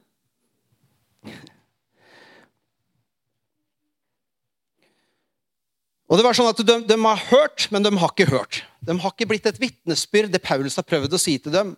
Og 6.09 6.17
det 6.17 6.25
var 6.25 6.37
sånn 6.37 6.49
at 6.49 6.61
de, 6.65 6.79
de, 6.89 6.97
har 7.05 7.25
hørt, 7.29 7.67
men 7.75 7.85
de 7.85 7.93
har 8.01 8.13
ikke 8.15 8.31
hørt. 8.31 8.63
De 8.85 8.95
har 8.95 9.13
ikke 9.13 9.29
blitt 9.29 9.47
et 9.51 9.61
vitnesbyrd, 9.61 10.31
det 10.33 10.45
Paulus 10.45 10.79
har 10.79 10.87
prøvd 10.87 11.17
å 11.17 11.21
si 11.21 11.37
til 11.43 11.55
dem. 11.55 11.75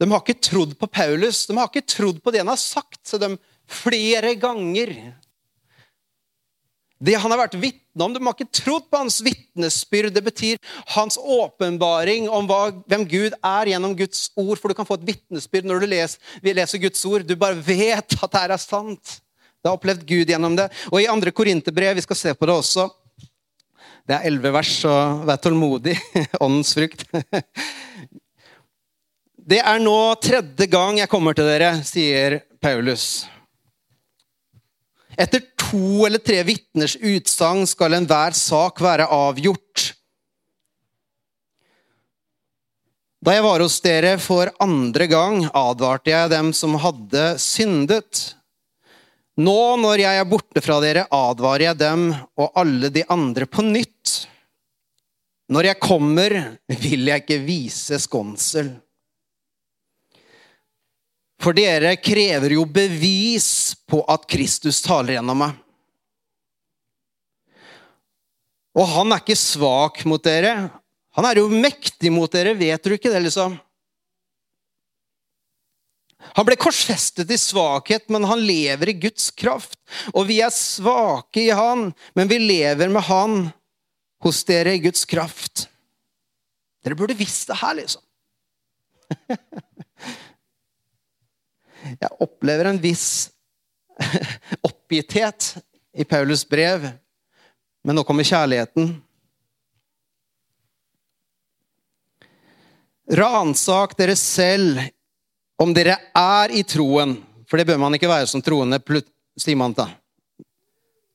De 0.00 0.08
har 0.10 0.22
ikke 0.22 0.42
trodd 0.42 0.74
på 0.78 0.88
Paulus, 0.90 1.44
de 1.46 1.56
har 1.56 1.68
ikke 1.70 1.86
trodd 1.86 2.22
på 2.22 2.32
det 2.34 2.42
han 2.42 2.50
har 2.50 2.60
sagt. 2.60 3.04
til 3.06 3.20
dem 3.22 3.38
flere 3.72 4.34
ganger 4.34 5.14
Det 7.02 7.14
han 7.18 7.32
har 7.32 7.40
vært 7.40 7.56
vitne 7.58 8.04
om, 8.04 8.12
de 8.14 8.20
har 8.22 8.34
ikke 8.34 8.54
trodd 8.54 8.84
på 8.86 8.98
hans 9.00 9.16
vitnesbyrd. 9.26 10.12
Det 10.14 10.22
betyr 10.22 10.60
hans 10.94 11.16
åpenbaring 11.18 12.28
om 12.30 12.46
hva, 12.46 12.70
hvem 12.86 13.02
Gud 13.10 13.34
er 13.34 13.70
gjennom 13.72 13.96
Guds 13.98 14.28
ord. 14.38 14.54
For 14.60 14.70
du 14.70 14.78
kan 14.78 14.86
få 14.86 15.00
et 15.00 15.08
vitnesbyrd 15.08 15.66
når 15.66 15.82
du 15.82 15.88
leser, 15.90 16.36
leser 16.46 16.78
Guds 16.78 17.02
ord. 17.10 17.26
Du 17.26 17.34
bare 17.34 17.58
vet 17.58 18.14
at 18.22 18.36
det 18.36 18.44
er 18.44 18.54
sant. 18.62 19.18
Du 19.58 19.66
har 19.66 19.74
opplevd 19.80 20.06
Gud 20.06 20.30
gjennom 20.30 20.54
det. 20.54 20.68
Og 20.92 21.02
i 21.02 21.10
andre 21.10 21.34
Korinterbrev, 21.34 21.98
vi 21.98 22.06
skal 22.06 22.18
se 22.18 22.34
på 22.38 22.46
det 22.46 22.54
også, 22.54 22.86
det 24.08 24.16
er 24.16 24.26
elleve 24.28 24.50
vers, 24.56 24.72
så 24.82 24.92
vær 25.26 25.38
tålmodig. 25.42 25.94
Åndens 26.44 26.74
frukt. 26.74 27.04
Det 29.42 29.58
er 29.58 29.82
nå 29.82 29.98
tredje 30.22 30.66
gang 30.70 31.00
jeg 31.00 31.10
kommer 31.10 31.36
til 31.38 31.48
dere, 31.48 31.74
sier 31.86 32.40
Paulus. 32.62 33.24
Etter 35.20 35.42
to 35.60 36.06
eller 36.06 36.22
tre 36.22 36.40
vitners 36.46 36.94
utsagn 36.96 37.66
skal 37.68 37.98
enhver 37.98 38.36
sak 38.36 38.80
være 38.82 39.10
avgjort. 39.12 39.92
Da 43.22 43.36
jeg 43.36 43.44
var 43.44 43.62
hos 43.62 43.78
dere 43.84 44.16
for 44.18 44.50
andre 44.62 45.06
gang, 45.06 45.44
advarte 45.54 46.10
jeg 46.10 46.30
dem 46.32 46.50
som 46.56 46.74
hadde 46.82 47.26
syndet. 47.38 48.32
Nå 49.40 49.76
når 49.80 50.02
jeg 50.02 50.20
er 50.20 50.28
borte 50.28 50.60
fra 50.60 50.76
dere, 50.84 51.06
advarer 51.08 51.70
jeg 51.70 51.80
dem 51.80 52.10
og 52.12 52.58
alle 52.58 52.90
de 52.92 53.04
andre 53.08 53.46
på 53.48 53.64
nytt. 53.64 54.26
Når 55.52 55.70
jeg 55.70 55.80
kommer, 55.80 56.34
vil 56.68 57.08
jeg 57.08 57.24
ikke 57.24 57.40
vise 57.44 57.98
skonsel. 58.00 58.74
For 61.42 61.56
dere 61.56 61.96
krever 61.98 62.54
jo 62.54 62.66
bevis 62.68 63.74
på 63.88 64.04
at 64.12 64.28
Kristus 64.30 64.78
taler 64.84 65.16
gjennom 65.16 65.40
meg. 65.42 65.56
Og 68.78 68.86
han 68.88 69.12
er 69.12 69.20
ikke 69.20 69.36
svak 69.36 70.04
mot 70.08 70.22
dere. 70.24 70.70
Han 71.16 71.26
er 71.28 71.40
jo 71.42 71.48
mektig 71.50 72.12
mot 72.12 72.30
dere, 72.32 72.54
vet 72.56 72.84
du 72.84 72.94
ikke 72.94 73.10
det, 73.12 73.24
liksom? 73.26 73.58
Han 76.36 76.46
ble 76.46 76.56
korsfestet 76.60 77.30
i 77.30 77.38
svakhet, 77.40 78.08
men 78.12 78.24
han 78.28 78.40
lever 78.46 78.88
i 78.92 78.98
Guds 79.04 79.30
kraft. 79.36 79.78
Og 80.14 80.26
vi 80.30 80.40
er 80.44 80.54
svake 80.54 81.42
i 81.44 81.50
han, 81.54 81.90
men 82.16 82.30
vi 82.30 82.38
lever 82.40 82.88
med 82.92 83.02
han 83.08 83.50
hos 84.22 84.44
dere 84.48 84.76
i 84.76 84.82
Guds 84.82 85.04
kraft. 85.08 85.66
Dere 86.82 86.98
burde 86.98 87.18
visst 87.18 87.48
det 87.50 87.58
her, 87.60 87.74
liksom. 87.78 88.02
Jeg 92.02 92.10
opplever 92.22 92.70
en 92.70 92.80
viss 92.82 93.30
oppgitthet 94.68 95.56
i 95.98 96.04
Paulus 96.08 96.46
brev, 96.48 96.86
men 97.82 97.98
nå 97.98 98.04
kommer 98.06 98.26
kjærligheten. 98.26 98.94
Ransak 103.12 103.96
dere 103.98 104.14
selv 104.16 104.78
om 105.60 105.72
dere 105.74 105.98
er 106.16 106.54
i 106.54 106.62
troen, 106.64 107.16
for 107.48 107.60
det 107.60 107.66
bør 107.68 107.80
man 107.82 107.96
ikke 107.96 108.10
være 108.10 108.28
som 108.30 108.42
troende, 108.44 108.80
sier 109.40 109.58
man 109.58 109.74
da. 109.76 109.88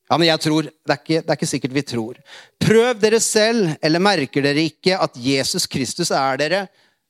Ja, 0.07 0.15
men 0.15 0.29
jeg 0.29 0.39
tror, 0.39 0.67
det 0.69 0.93
er, 0.93 0.99
ikke, 1.01 1.19
det 1.19 1.31
er 1.33 1.35
ikke 1.35 1.49
sikkert 1.49 1.73
vi 1.75 1.83
tror. 1.83 2.19
Prøv 2.63 2.99
dere 3.01 3.19
selv, 3.23 3.73
eller 3.83 4.03
merker 4.03 4.45
dere 4.45 4.63
ikke 4.69 4.95
at 5.03 5.17
Jesus 5.19 5.67
Kristus 5.67 6.13
er 6.15 6.39
dere? 6.39 6.61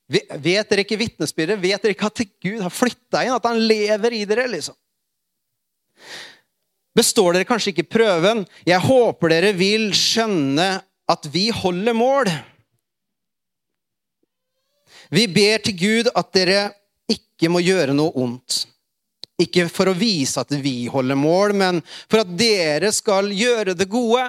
Vet 0.09 0.71
dere 0.71 0.81
ikke 0.81 0.97
vitnesbyrdet? 0.97 1.59
Vet 1.61 1.83
dere 1.83 1.93
ikke 1.93 2.09
at 2.09 2.23
Gud 2.41 2.63
har 2.63 2.73
flytta 2.73 3.21
inn? 3.25 3.35
At 3.35 3.45
han 3.45 3.61
lever 3.69 4.17
i 4.17 4.23
dere? 4.25 4.47
liksom? 4.49 4.73
Består 6.97 7.35
dere 7.35 7.45
kanskje 7.45 7.75
ikke 7.75 7.89
prøven? 7.99 8.45
Jeg 8.65 8.81
håper 8.81 9.35
dere 9.35 9.53
vil 9.53 9.91
skjønne 9.93 10.69
at 11.07 11.29
vi 11.31 11.51
holder 11.53 11.93
mål. 11.93 12.31
Vi 15.13 15.27
ber 15.31 15.61
til 15.63 15.77
Gud 15.77 16.09
at 16.17 16.33
dere 16.33 16.61
ikke 17.11 17.49
må 17.51 17.61
gjøre 17.63 17.95
noe 17.95 18.13
ondt. 18.19 18.65
Ikke 19.37 19.67
for 19.69 19.91
å 19.91 19.97
vise 19.97 20.41
at 20.41 20.51
vi 20.63 20.87
holder 20.89 21.17
mål, 21.19 21.53
men 21.53 21.81
for 22.09 22.23
at 22.23 22.31
dere 22.39 22.89
skal 22.95 23.29
gjøre 23.33 23.75
det 23.77 23.85
gode. 23.91 24.23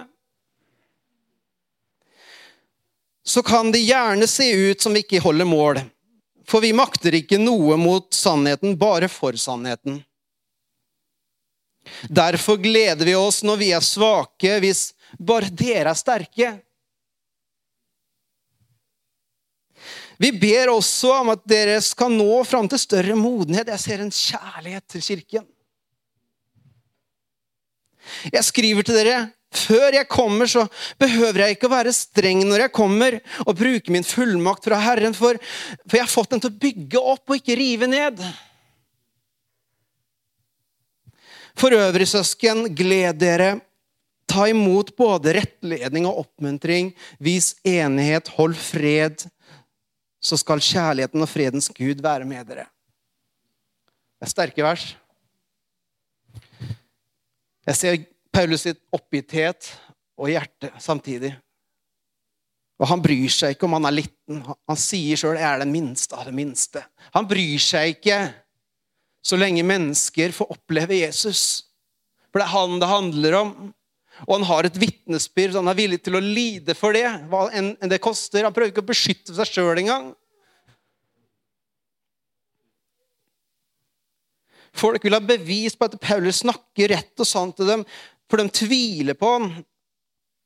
Så 3.25 3.43
kan 3.45 3.73
det 3.73 3.85
gjerne 3.85 4.29
se 4.29 4.51
ut 4.53 4.81
som 4.81 4.95
vi 4.97 5.03
ikke 5.05 5.23
holder 5.25 5.49
mål, 5.49 5.81
for 6.49 6.65
vi 6.65 6.75
makter 6.77 7.17
ikke 7.19 7.41
noe 7.41 7.77
mot 7.81 8.13
sannheten, 8.15 8.77
bare 8.81 9.09
for 9.13 9.37
sannheten. 9.37 10.03
Derfor 12.09 12.57
gleder 12.61 13.05
vi 13.05 13.15
oss 13.17 13.43
når 13.45 13.61
vi 13.61 13.69
er 13.77 13.85
svake, 13.85 14.59
hvis 14.61 14.91
bare 15.19 15.49
dere 15.53 15.93
er 15.93 15.99
sterke. 15.99 16.55
Vi 20.19 20.33
ber 20.35 20.73
også 20.73 21.13
om 21.21 21.31
at 21.37 21.45
dere 21.47 21.79
skal 21.85 22.11
nå 22.11 22.43
fram 22.47 22.67
til 22.71 22.81
større 22.83 23.15
modenhet. 23.19 23.71
Jeg 23.71 23.83
ser 23.83 24.03
en 24.03 24.15
kjærlighet 24.15 24.87
til 24.91 25.05
kirken. 25.07 25.47
Jeg 28.33 28.47
skriver 28.47 28.87
til 28.87 28.99
dere 28.99 29.19
før 29.55 29.95
jeg 29.97 30.09
kommer, 30.11 30.49
så 30.51 30.67
behøver 31.01 31.45
jeg 31.45 31.57
ikke 31.57 31.69
å 31.71 31.73
være 31.73 31.95
streng 31.97 32.43
når 32.45 32.67
jeg 32.67 32.75
kommer, 32.77 33.17
og 33.47 33.57
bruke 33.57 33.93
min 33.95 34.05
fullmakt 34.05 34.67
fra 34.69 34.81
Herren, 34.83 35.17
for, 35.17 35.39
for 35.87 35.97
jeg 35.97 36.05
har 36.05 36.13
fått 36.13 36.35
den 36.35 36.43
til 36.45 36.53
å 36.53 36.61
bygge 36.67 37.01
opp 37.15 37.33
og 37.33 37.39
ikke 37.39 37.57
rive 37.57 37.89
ned. 37.89 38.21
For 41.59 41.75
øvrig, 41.75 42.07
søsken, 42.11 42.69
gled 42.77 43.19
dere. 43.23 43.57
Ta 44.29 44.45
imot 44.51 44.93
både 44.99 45.33
rettledning 45.39 46.05
og 46.07 46.27
oppmuntring. 46.27 46.93
Vis 47.25 47.55
enighet, 47.67 48.29
hold 48.37 48.59
fred 48.61 49.25
så 50.21 50.39
skal 50.41 50.63
kjærligheten 50.63 51.23
og 51.23 51.31
fredens 51.31 51.71
Gud 51.75 52.03
være 52.03 52.27
med 52.29 52.47
dere. 52.49 52.67
Det 54.19 54.27
er 54.27 54.33
sterke 54.33 54.65
vers. 54.67 54.87
Jeg 57.69 57.77
ser 57.79 58.01
Paulus 58.35 58.65
sitt 58.67 58.81
oppgitthet 58.95 59.71
og 60.19 60.33
hjerte 60.33 60.73
samtidig. 60.83 61.35
Og 62.79 62.87
han 62.87 63.03
bryr 63.03 63.31
seg 63.33 63.55
ikke 63.55 63.67
om 63.67 63.75
han 63.79 63.89
er 63.91 63.97
liten. 63.99 64.43
Han 64.47 64.79
sier 64.79 65.19
sjøl 65.19 65.39
'jeg 65.39 65.51
er 65.51 65.59
den 65.59 65.73
minste 65.73 66.15
av 66.15 66.25
det 66.27 66.35
minste'. 66.35 66.85
Han 67.15 67.27
bryr 67.27 67.59
seg 67.59 67.97
ikke 67.97 68.19
så 69.23 69.37
lenge 69.37 69.65
mennesker 69.67 70.33
får 70.33 70.53
oppleve 70.55 71.01
Jesus. 71.03 71.65
For 72.31 72.41
det 72.41 72.47
er 72.47 72.55
han 72.55 72.79
det 72.81 72.89
handler 72.89 73.35
om. 73.35 73.51
Og 74.27 74.39
han 74.39 74.47
har 74.49 74.67
et 74.67 74.79
vitnesbyrd. 74.81 75.57
Han 75.61 75.71
er 75.71 75.79
villig 75.79 76.01
til 76.03 76.19
å 76.19 76.23
lide 76.23 76.75
for 76.79 76.97
det. 76.97 77.07
hva 77.31 77.47
enn 77.55 77.75
det 77.91 78.01
koster. 78.03 78.47
Han 78.47 78.55
prøver 78.55 78.73
ikke 78.73 78.85
å 78.85 78.91
beskytte 78.91 79.37
seg 79.37 79.53
sjøl 79.53 79.85
engang. 79.85 80.11
Folk 84.79 85.05
vil 85.05 85.17
ha 85.17 85.23
bevis 85.25 85.75
på 85.75 85.89
at 85.89 85.97
Paulus 86.03 86.43
snakker 86.45 86.93
rett 86.93 87.23
og 87.23 87.27
sant 87.27 87.57
til 87.59 87.67
dem, 87.67 87.83
for 88.31 88.39
de 88.39 88.53
tviler 88.53 89.17
på 89.19 89.31
ham. 89.33 89.49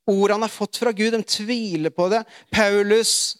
Ordet 0.09 0.35
han 0.35 0.45
har 0.45 0.51
fått 0.51 0.79
fra 0.81 0.91
Gud, 0.95 1.13
de 1.13 1.21
tviler 1.23 1.93
på 1.93 2.09
det. 2.11 2.23
Paulus 2.51 3.37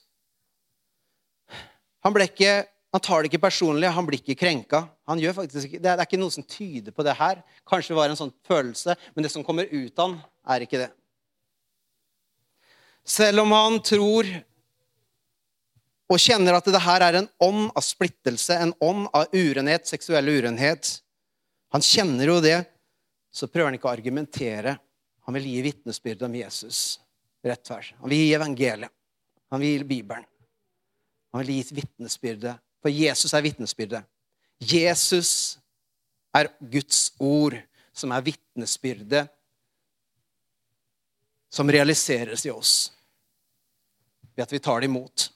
Han, 2.04 2.12
ble 2.12 2.26
ikke, 2.28 2.66
han 2.94 3.02
tar 3.02 3.24
det 3.24 3.32
ikke 3.32 3.42
personlig, 3.42 3.90
han 3.90 4.06
blir 4.06 4.22
ikke 4.22 4.38
krenka. 4.38 4.84
Han 5.10 5.18
gjør 5.18 5.34
faktisk 5.40 5.80
det, 5.82 5.90
er, 5.90 6.02
ikke 6.04 6.20
noe 6.22 6.34
som 6.34 6.46
tyder 6.46 6.94
på 6.94 7.02
det 7.06 7.16
her. 7.18 7.40
Kanskje 7.66 7.96
det 7.96 7.98
var 7.98 8.12
en 8.12 8.20
sånn 8.20 8.34
følelse, 8.46 8.94
men 9.16 9.26
det 9.26 9.32
som 9.34 9.46
kommer 9.46 9.66
ut 9.72 9.98
av 9.98 10.12
han, 10.12 10.20
er 10.54 10.66
ikke 10.66 10.82
det. 10.84 10.92
Selv 13.02 13.42
om 13.42 13.56
han 13.56 13.80
tror 13.82 14.30
og 16.14 16.22
kjenner 16.22 16.54
at 16.54 16.68
det 16.70 16.82
her 16.84 17.02
er 17.08 17.18
en 17.18 17.30
ånd 17.42 17.72
av 17.74 17.82
splittelse, 17.82 18.60
en 18.62 18.76
ånd 18.84 19.08
av 19.18 19.34
urenhet, 19.34 19.90
seksuell 19.90 20.30
urenhet 20.30 21.00
Han 21.74 21.82
kjenner 21.82 22.30
jo 22.30 22.36
det, 22.38 22.60
så 23.34 23.48
prøver 23.50 23.72
han 23.72 23.76
ikke 23.80 23.88
å 23.90 23.96
argumentere. 23.96 24.76
Han 25.26 25.34
vil 25.34 25.48
gi 25.50 25.64
vitnesbyrd 25.66 26.22
om 26.28 26.36
Jesus 26.38 27.00
rett 27.42 27.64
tvers. 27.66 27.96
Han 27.98 28.12
vil 28.12 28.22
gi 28.22 28.36
evangeliet. 28.38 28.94
Han 29.50 29.64
vil 29.64 29.80
gi 29.80 29.88
Bibelen. 29.90 30.28
Han 31.34 31.42
vil 31.42 31.56
gi 31.56 31.80
vitnesbyrdet. 31.80 32.62
For 32.84 32.92
Jesus 32.92 33.34
er 33.34 33.46
vitnesbyrdet. 33.46 34.04
Jesus 34.60 35.58
er 36.36 36.50
Guds 36.60 37.14
ord, 37.20 37.56
som 37.94 38.12
er 38.12 38.26
vitnesbyrdet 38.26 39.30
som 41.54 41.70
realiseres 41.70 42.46
i 42.48 42.52
oss 42.52 42.92
ved 44.34 44.48
at 44.48 44.54
vi 44.54 44.60
tar 44.60 44.82
det 44.82 44.90
imot. 44.90 45.28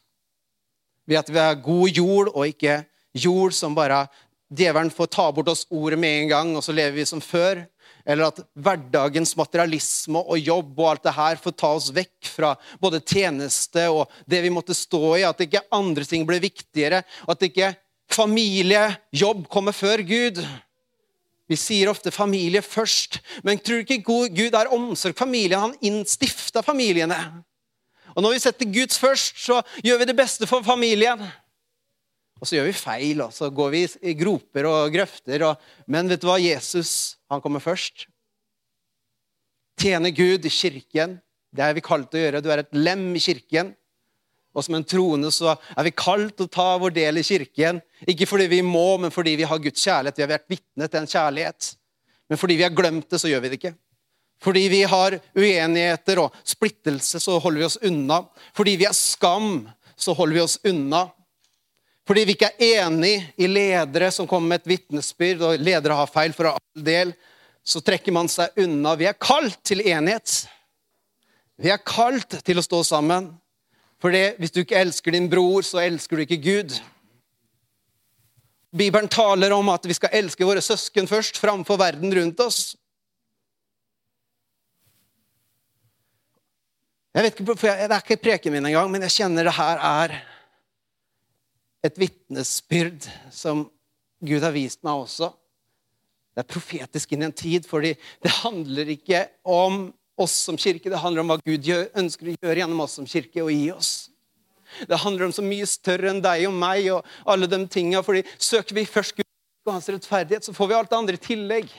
Ved 1.06 1.20
at 1.20 1.30
vi 1.30 1.38
har 1.38 1.60
god 1.62 1.90
jord, 1.94 2.32
og 2.34 2.48
ikke 2.48 2.82
jord 3.14 3.54
som 3.54 3.76
bare 3.78 4.08
Djevelen 4.48 4.92
får 4.92 5.10
ta 5.12 5.26
bort 5.36 5.50
oss 5.52 5.66
ordet 5.70 6.00
med 6.00 6.22
en 6.22 6.30
gang, 6.32 6.54
og 6.56 6.64
så 6.64 6.72
lever 6.72 6.96
vi 6.96 7.06
som 7.06 7.20
før. 7.22 7.66
Eller 8.08 8.30
at 8.30 8.40
hverdagens 8.56 9.34
materialisme 9.38 10.22
og 10.22 10.40
jobb 10.40 10.78
og 10.80 10.92
alt 10.92 11.08
det 11.08 11.16
her 11.18 11.42
får 11.42 11.56
ta 11.60 11.72
oss 11.76 11.90
vekk 11.96 12.30
fra 12.32 12.54
både 12.82 13.02
tjeneste 13.04 13.88
og 13.92 14.14
det 14.30 14.42
vi 14.46 14.54
måtte 14.54 14.78
stå 14.78 15.04
i. 15.18 15.26
At 15.28 15.44
ikke 15.44 15.66
andre 15.76 16.08
ting 16.08 16.28
blir 16.28 16.44
viktigere. 16.44 17.04
At 17.28 17.44
ikke 17.44 17.74
familie, 18.14 18.90
jobb 19.12 19.48
kommer 19.52 19.76
før 19.76 20.04
Gud. 20.08 20.40
Vi 21.48 21.56
sier 21.56 21.88
ofte 21.88 22.12
'familie' 22.12 22.62
først, 22.62 23.22
men 23.44 23.60
tror 23.60 23.80
ikke 23.80 24.04
Gud 24.04 24.54
er 24.54 24.68
omsorg 24.68 25.16
familien? 25.16 25.60
Han 25.60 25.76
innstifta 25.82 26.62
familiene. 26.62 27.16
Og 28.16 28.24
når 28.24 28.34
vi 28.34 28.40
setter 28.40 28.74
Guds 28.74 29.00
først, 29.00 29.38
så 29.40 29.62
gjør 29.84 30.02
vi 30.02 30.10
det 30.10 30.18
beste 30.18 30.48
for 30.48 30.66
familien. 30.66 31.22
Og 32.38 32.46
så 32.46 32.58
gjør 32.58 32.68
vi 32.70 32.76
feil, 32.78 33.24
og 33.26 33.34
så 33.34 33.50
går 33.54 33.74
vi 33.74 33.82
i 34.12 34.14
groper 34.18 34.68
og 34.70 34.94
grøfter. 34.94 35.46
Og... 35.48 35.66
Men 35.90 36.10
vet 36.12 36.22
du 36.22 36.28
hva? 36.30 36.38
Jesus, 36.42 37.18
han 37.32 37.42
kommer 37.42 37.64
først. 37.64 38.06
Tjene 39.82 40.12
Gud 40.14 40.46
i 40.46 40.54
kirken. 40.54 41.18
Det 41.54 41.66
er 41.66 41.76
vi 41.78 41.86
kalt 41.86 42.14
å 42.14 42.22
gjøre. 42.22 42.44
Du 42.44 42.52
er 42.54 42.62
et 42.62 42.78
lem 42.78 43.10
i 43.18 43.24
kirken. 43.24 43.74
Og 44.58 44.66
som 44.66 44.78
en 44.78 44.86
troende 44.86 45.30
så 45.34 45.52
er 45.54 45.86
vi 45.86 45.94
kalt 45.94 46.42
å 46.42 46.50
ta 46.50 46.72
vår 46.82 46.96
del 46.96 47.22
i 47.22 47.26
kirken. 47.26 47.82
Ikke 48.10 48.26
fordi 48.30 48.48
vi 48.50 48.64
må, 48.66 48.98
men 49.02 49.14
fordi 49.14 49.36
vi 49.38 49.46
har 49.50 49.62
Guds 49.62 49.84
kjærlighet. 49.86 50.18
Vi 50.18 50.26
har 50.26 50.34
vært 50.34 50.50
vitne 50.50 50.88
til 50.90 51.02
en 51.02 51.12
kjærlighet. 51.12 51.74
Men 52.28 52.42
fordi 52.42 52.58
vi 52.58 52.66
har 52.66 52.74
glemt 52.76 53.10
det, 53.10 53.20
så 53.22 53.30
gjør 53.30 53.44
vi 53.46 53.52
det 53.52 53.60
ikke. 53.62 53.76
Fordi 54.44 54.64
vi 54.70 54.84
har 54.86 55.18
uenigheter 55.38 56.22
og 56.22 56.36
splittelse, 56.46 57.22
så 57.22 57.38
holder 57.42 57.64
vi 57.64 57.68
oss 57.70 57.80
unna. 57.86 58.22
Fordi 58.58 58.76
vi 58.78 58.86
har 58.86 58.98
skam, 58.98 59.68
så 59.98 60.14
holder 60.18 60.38
vi 60.38 60.44
oss 60.44 60.58
unna. 60.68 61.08
Fordi 62.08 62.24
vi 62.24 62.38
ikke 62.38 62.54
er 62.56 62.86
enig 62.86 63.16
i 63.36 63.50
ledere 63.52 64.08
som 64.16 64.28
kommer 64.30 64.54
med 64.54 64.62
et 64.62 64.70
vitnesbyrd, 64.72 65.42
og 65.44 65.60
ledere 65.60 65.98
har 65.98 66.12
feil 66.12 66.36
for 66.36 66.54
all 66.54 66.86
del, 66.86 67.12
så 67.68 67.82
trekker 67.84 68.16
man 68.16 68.30
seg 68.32 68.56
unna. 68.64 68.94
Vi 68.96 69.10
er 69.10 69.18
kalt 69.20 69.60
til 69.68 69.84
enighet. 69.84 70.46
Vi 71.60 71.74
er 71.74 71.84
kalt 71.84 72.38
til 72.48 72.62
å 72.62 72.64
stå 72.64 72.80
sammen. 72.88 73.34
For 74.00 74.14
hvis 74.14 74.54
du 74.56 74.62
ikke 74.62 74.80
elsker 74.80 75.18
din 75.18 75.28
bror, 75.28 75.66
så 75.68 75.82
elsker 75.84 76.16
du 76.16 76.24
ikke 76.24 76.40
Gud. 76.40 76.78
Bibelen 78.78 79.10
taler 79.12 79.52
om 79.56 79.68
at 79.74 79.88
vi 79.90 79.96
skal 79.98 80.16
elske 80.16 80.48
våre 80.48 80.64
søsken 80.64 81.10
først, 81.10 81.42
framfor 81.42 81.80
verden 81.82 82.14
rundt 82.14 82.40
oss. 82.46 82.62
Jeg 87.18 87.26
vet 87.26 87.40
ikke, 87.40 87.56
Det 87.58 87.92
er 87.92 88.00
ikke 88.00 88.22
preken 88.22 88.54
min 88.54 88.66
engang, 88.70 88.92
men 88.92 89.02
jeg 89.08 89.16
kjenner 89.24 89.44
det 89.50 89.58
her 89.58 89.80
er 89.82 90.20
et 91.86 92.00
vitnesbyrd 92.00 93.06
som 93.34 93.68
Gud 94.26 94.44
har 94.44 94.56
vist 94.56 94.82
meg 94.86 95.04
også. 95.04 95.30
Det 96.34 96.44
er 96.44 96.50
profetisk 96.50 97.14
inn 97.14 97.24
i 97.24 97.28
en 97.30 97.34
tid, 97.34 97.66
fordi 97.66 97.96
det 98.24 98.34
handler 98.44 98.90
ikke 98.94 99.24
om 99.42 99.88
oss 100.18 100.36
som 100.48 100.58
kirke. 100.58 100.90
Det 100.90 101.02
handler 101.02 101.24
om 101.24 101.32
hva 101.34 101.40
Gud 101.46 101.66
gjør, 101.66 101.88
ønsker 101.98 102.30
å 102.30 102.36
gjøre 102.36 102.62
gjennom 102.62 102.84
oss 102.86 102.98
som 103.00 103.08
kirke 103.10 103.42
og 103.46 103.54
gi 103.54 103.72
oss. 103.74 103.92
Det 104.90 105.00
handler 105.00 105.30
om 105.30 105.34
så 105.34 105.46
mye 105.46 105.66
større 105.70 106.12
enn 106.12 106.22
deg 106.22 106.48
og 106.50 106.56
meg 106.58 106.90
og 106.94 107.06
alle 107.30 107.50
de 107.50 107.60
tinga. 107.72 108.04
fordi 108.04 108.26
søker 108.38 108.76
vi 108.76 108.86
først 108.86 109.16
Gud 109.16 109.26
og 109.66 109.74
hans 109.74 109.90
rettferdighet, 109.90 110.46
så 110.46 110.54
får 110.54 110.68
vi 110.68 110.78
alt 110.78 110.90
det 110.90 110.98
andre 110.98 111.18
i 111.18 111.24
tillegg. 111.24 111.72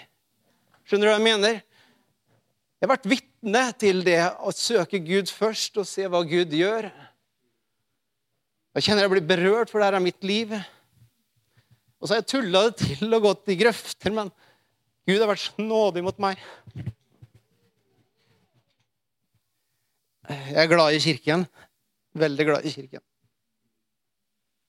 Skjønner 0.89 1.07
du 1.07 1.13
hva 1.13 1.19
jeg 1.19 1.27
mener? 1.27 1.61
Jeg 2.79 2.87
har 2.87 2.95
vært 2.95 3.11
vitne 3.11 3.65
til 3.79 4.03
det 4.07 4.21
å 4.39 4.55
søke 4.55 5.01
Gud 5.03 5.31
først 5.35 5.79
og 5.81 5.87
se 5.89 6.07
hva 6.09 6.23
Gud 6.27 6.55
gjør. 6.55 6.89
Jeg 8.79 8.85
kjenner 8.87 9.09
jeg 9.09 9.11
blir 9.11 9.25
berørt, 9.27 9.73
for 9.73 9.83
det 9.83 9.89
her 9.89 9.97
er 9.99 10.03
mitt 10.05 10.23
liv. 10.23 10.53
Og 11.99 12.07
så 12.07 12.13
har 12.15 12.21
jeg 12.21 12.29
tulla 12.31 12.61
det 12.69 12.77
til 12.79 13.17
og 13.17 13.25
gått 13.25 13.51
i 13.51 13.57
grøfter, 13.59 14.13
men 14.15 14.29
Gud 15.09 15.19
har 15.19 15.27
vært 15.27 15.43
så 15.43 15.65
nådig 15.65 16.05
mot 16.07 16.21
meg. 16.23 16.39
Jeg 20.29 20.61
er 20.63 20.71
glad 20.71 20.95
i 20.95 21.01
kirken. 21.03 21.43
Veldig 22.23 22.47
glad 22.47 22.69
i 22.69 22.75
kirken. 22.77 23.03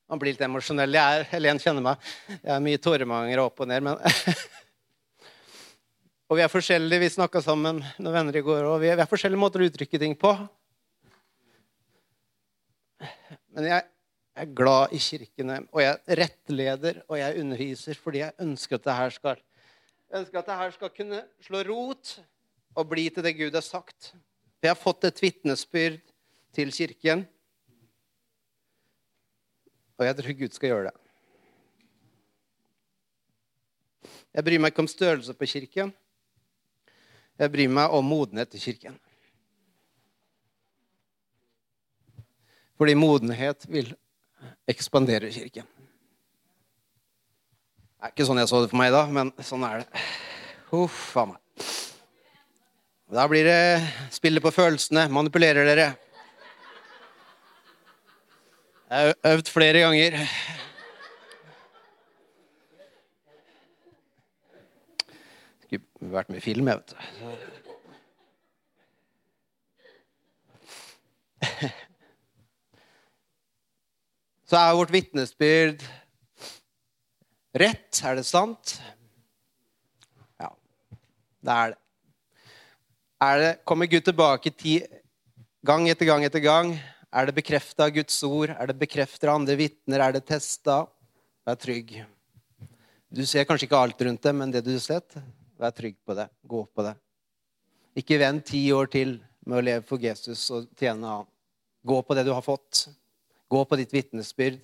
Man 0.09 0.23
blir 0.23 0.33
litt 0.33 0.41
emosjonell. 0.41 0.97
Jeg 0.97 1.19
er, 1.19 1.27
Helen 1.35 1.61
kjenner 1.61 1.85
meg. 1.91 2.09
Jeg 2.31 2.53
er 2.55 2.65
mye 2.65 2.81
tåremanger 2.81 3.43
opp 3.43 3.61
og 3.61 3.69
ned. 3.69 3.85
men... 3.91 4.01
og 6.31 6.39
vi 6.39 6.47
er 6.47 6.49
forskjellige. 6.49 7.03
Vi 7.05 7.11
snakka 7.19 7.45
sammen 7.45 7.83
når 8.01 8.17
venner 8.17 8.41
i 8.41 8.45
går, 8.49 8.65
og 8.71 8.81
vi 8.81 8.89
er, 8.89 8.97
vi 8.97 9.05
er 9.05 9.13
forskjellige 9.13 9.43
måter 9.45 9.61
å 9.61 9.69
uttrykke 9.69 10.01
ting 10.01 10.17
på. 10.17 10.33
Men 13.53 13.69
jeg 13.69 13.85
er 14.39 14.53
glad 14.55 14.93
i 14.95 14.99
kirkene, 15.03 15.59
og 15.71 15.81
jeg 15.83 16.17
rettleder 16.19 17.01
og 17.07 17.17
jeg 17.19 17.39
underviser 17.41 17.99
fordi 17.99 18.21
jeg 18.23 18.35
ønsker 18.45 18.79
at 18.79 18.85
det 18.85 18.95
her 18.99 19.15
skal, 19.15 19.41
ønsker 20.21 20.39
at 20.39 20.47
det 20.49 20.59
her 20.61 20.75
skal 20.75 20.93
kunne 20.95 21.23
slå 21.43 21.63
rot 21.67 22.13
og 22.75 22.89
bli 22.89 23.09
til 23.09 23.25
det 23.25 23.35
Gud 23.37 23.57
har 23.57 23.65
sagt. 23.65 24.13
Vi 24.61 24.67
har 24.67 24.79
fått 24.79 25.07
et 25.07 25.21
vitnesbyrd 25.21 25.99
til 26.55 26.71
kirken. 26.75 27.25
Og 29.99 30.05
jeg 30.07 30.15
tror 30.15 30.37
Gud 30.39 30.55
skal 30.55 30.71
gjøre 30.71 30.89
det. 30.89 30.95
Jeg 34.33 34.45
bryr 34.45 34.61
meg 34.61 34.71
ikke 34.71 34.83
om 34.85 34.91
størrelse 34.91 35.33
på 35.35 35.47
kirken. 35.49 35.91
Jeg 37.39 37.51
bryr 37.51 37.71
meg 37.71 37.95
om 37.95 38.05
modenhet 38.05 38.55
i 38.55 38.61
kirken. 38.61 38.99
Fordi 42.79 42.95
modenhet 42.95 43.65
vil 43.67 43.91
ekspandere 44.69 45.31
kirken. 45.33 45.67
Det 47.99 48.07
er 48.07 48.13
ikke 48.13 48.27
sånn 48.29 48.39
jeg 48.39 48.47
så 48.47 48.61
det 48.63 48.69
for 48.71 48.79
meg 48.79 48.93
da, 48.95 49.03
men 49.11 49.33
sånn 49.43 49.65
er 49.67 49.81
det. 49.81 50.03
Huff 50.69 51.17
a 51.19 51.25
meg. 51.33 51.39
Da 53.09 53.25
blir 53.27 53.43
det 53.43 53.81
spille 54.13 54.39
på 54.39 54.51
følelsene. 54.53 55.07
Manipulerer 55.09 55.65
dere. 55.65 55.87
Jeg 58.89 59.15
har 59.17 59.33
øvd 59.33 59.49
flere 59.49 59.79
ganger. 59.81 60.15
Skulle 65.65 66.13
vært 66.13 66.29
med 66.29 66.39
i 66.39 66.45
film, 66.45 66.69
jeg, 66.69 66.77
vet 66.77 66.89
du. 66.93 66.97
Så 74.49 74.57
er 74.57 74.73
vårt 74.73 74.89
vitnesbyrd 74.89 75.83
rett? 77.53 77.99
Er 78.01 78.15
det 78.17 78.23
sant? 78.25 78.71
Ja, 80.41 80.49
det 81.45 81.53
er 81.53 81.73
det. 81.75 81.77
Det, 83.19 83.51
kommer 83.67 83.85
Gud 83.91 84.07
tilbake 84.07 84.49
ti, 84.49 84.79
gang 85.61 85.85
etter 85.91 86.07
gang 86.09 86.25
etter 86.25 86.41
gang? 86.41 86.71
Er 87.13 87.29
det 87.29 87.35
bekrefta 87.37 87.85
av 87.85 87.93
Guds 87.93 88.17
ord? 88.25 88.55
Er 88.55 88.71
det 88.71 88.79
bekrefta 88.79 89.29
av 89.29 89.37
andre 89.37 89.57
vitner? 89.59 90.01
Er 90.01 90.15
det 90.17 90.23
testa? 90.25 90.79
Vær 91.45 91.59
trygg. 91.59 91.99
Du 93.05 93.21
ser 93.29 93.45
kanskje 93.45 93.67
ikke 93.67 93.83
alt 93.83 94.01
rundt 94.01 94.25
det, 94.25 94.33
men 94.33 94.55
det 94.55 94.63
du 94.65 94.71
har 94.71 94.81
sett, 94.81 95.19
vær 95.61 95.75
trygg 95.77 95.99
på 96.01 96.15
det. 96.17 96.25
Gå 96.41 96.63
på 96.73 96.87
det. 96.87 96.95
Ikke 98.01 98.17
vent 98.17 98.49
ti 98.49 98.63
år 98.73 98.89
til 98.89 99.19
med 99.45 99.61
å 99.61 99.67
leve 99.67 99.85
for 99.85 100.01
Jesus 100.01 100.47
og 100.49 100.71
tjene 100.79 101.19
Han. 101.19 101.29
Gå 101.85 102.01
på 102.01 102.17
det 102.17 102.25
du 102.25 102.33
har 102.33 102.45
fått. 102.45 102.87
Gå 103.49 103.63
på 103.65 103.79
ditt 103.79 103.93
vitnesbyrd. 103.93 104.59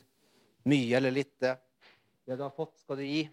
Mye 0.69 0.98
eller 0.98 1.13
lite. 1.13 1.56
Det 2.26 2.38
du 2.38 2.43
har 2.45 2.54
fått, 2.54 2.76
skal 2.82 3.00
du 3.02 3.06
gi. 3.06 3.26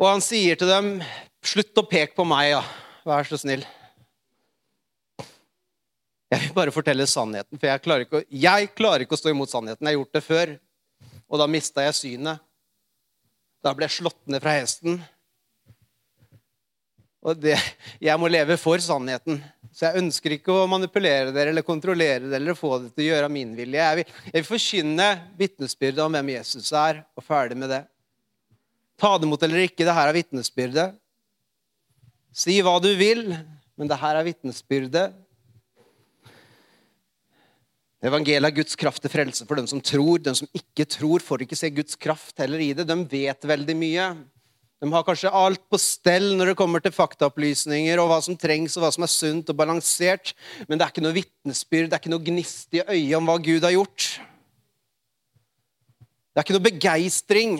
Og 0.00 0.08
han 0.08 0.24
sier 0.24 0.56
til 0.58 0.68
dem, 0.68 0.88
'Slutt 1.44 1.76
å 1.76 1.84
peke 1.88 2.16
på 2.16 2.24
meg, 2.24 2.50
ja. 2.50 2.62
Vær 3.04 3.24
så 3.28 3.36
snill.' 3.38 3.66
Jeg 6.32 6.40
vil 6.40 6.54
bare 6.56 6.72
fortelle 6.74 7.06
sannheten, 7.06 7.60
for 7.60 7.68
jeg 7.68 7.82
klarer, 7.84 8.06
ikke, 8.08 8.24
jeg 8.28 8.70
klarer 8.74 9.04
ikke 9.04 9.14
å 9.14 9.20
stå 9.20 9.30
imot 9.30 9.52
sannheten. 9.52 9.86
Jeg 9.86 9.94
har 9.94 10.00
gjort 10.00 10.16
det 10.16 10.22
før, 10.24 10.54
og 11.30 11.38
da 11.38 11.46
mista 11.46 11.84
jeg 11.84 11.94
synet. 11.94 12.40
Da 13.62 13.72
ble 13.72 13.86
jeg 13.86 14.02
slått 14.02 14.26
ned 14.26 14.42
fra 14.42 14.56
hesten. 14.56 14.98
Og 17.24 17.38
det, 17.40 17.56
jeg 18.04 18.20
må 18.20 18.28
leve 18.28 18.58
for 18.60 18.80
sannheten. 18.84 19.38
Så 19.72 19.86
jeg 19.86 20.02
ønsker 20.02 20.36
ikke 20.36 20.52
å 20.52 20.68
manipulere 20.70 21.32
dere 21.32 21.54
eller 21.54 21.64
kontrollere 21.66 22.28
dere 22.28 22.42
eller 22.42 22.58
få 22.58 22.76
det 22.82 22.92
til 22.92 23.06
å 23.06 23.08
gjøre 23.08 23.30
av 23.30 23.32
min 23.32 23.54
vilje. 23.56 23.80
Jeg 23.80 23.98
vil, 24.00 24.12
jeg 24.28 24.36
vil 24.36 24.46
forkynne 24.50 25.08
vitnesbyrdet 25.40 26.04
om 26.04 26.18
hvem 26.18 26.34
Jesus 26.34 26.68
er, 26.76 27.00
og 27.16 27.24
ferdig 27.24 27.58
med 27.58 27.72
det. 27.72 27.80
Ta 29.00 29.16
det 29.16 29.26
imot 29.26 29.42
eller 29.42 29.64
ikke, 29.64 29.86
det 29.88 29.96
her 29.96 30.10
er 30.10 30.18
vitnesbyrdet. 30.18 30.94
Si 32.34 32.58
hva 32.66 32.76
du 32.82 32.90
vil, 32.98 33.24
men 33.78 33.90
det 33.90 33.98
her 33.98 34.20
er 34.20 34.28
vitnesbyrdet. 34.28 35.16
Evangeliet 38.04 38.50
er 38.50 38.56
Guds 38.58 38.76
kraft 38.76 39.00
til 39.00 39.10
frelse 39.14 39.46
for 39.48 39.56
dem 39.56 39.66
som 39.70 39.80
tror. 39.80 40.20
dem 40.20 40.36
som 40.36 40.48
ikke 40.52 40.84
tror, 40.84 41.24
får 41.24 41.46
ikke 41.46 41.56
se 41.56 41.72
Guds 41.72 41.96
kraft 41.96 42.36
heller 42.38 42.60
i 42.60 42.74
det. 42.76 42.84
De 42.84 42.96
vet 43.08 43.48
veldig 43.48 43.76
mye. 43.80 44.08
De 44.84 44.92
har 44.92 45.04
kanskje 45.06 45.30
alt 45.32 45.62
på 45.72 45.78
stell 45.80 46.34
når 46.36 46.50
det 46.50 46.58
kommer 46.58 46.82
til 46.84 46.92
faktaopplysninger 46.92 48.00
og 48.02 48.10
hva 48.10 48.18
som 48.20 48.36
trengs, 48.36 48.74
og 48.76 48.82
hva 48.84 48.90
som 48.92 49.06
er 49.06 49.08
sunt 49.08 49.48
og 49.48 49.56
balansert, 49.56 50.34
men 50.68 50.76
det 50.76 50.84
er 50.84 50.92
ikke 50.92 51.04
noe 51.06 51.16
vitnesbyrd, 51.16 51.86
det 51.88 51.96
er 51.96 52.02
ikke 52.02 52.12
noe 52.12 52.24
gnist 52.26 52.76
i 52.76 52.82
øyet 52.82 53.14
om 53.16 53.30
hva 53.30 53.38
Gud 53.40 53.64
har 53.64 53.72
gjort. 53.72 54.08
Det 56.04 56.36
er 56.36 56.44
ikke 56.44 56.56
noe 56.58 56.66
begeistring. 56.66 57.54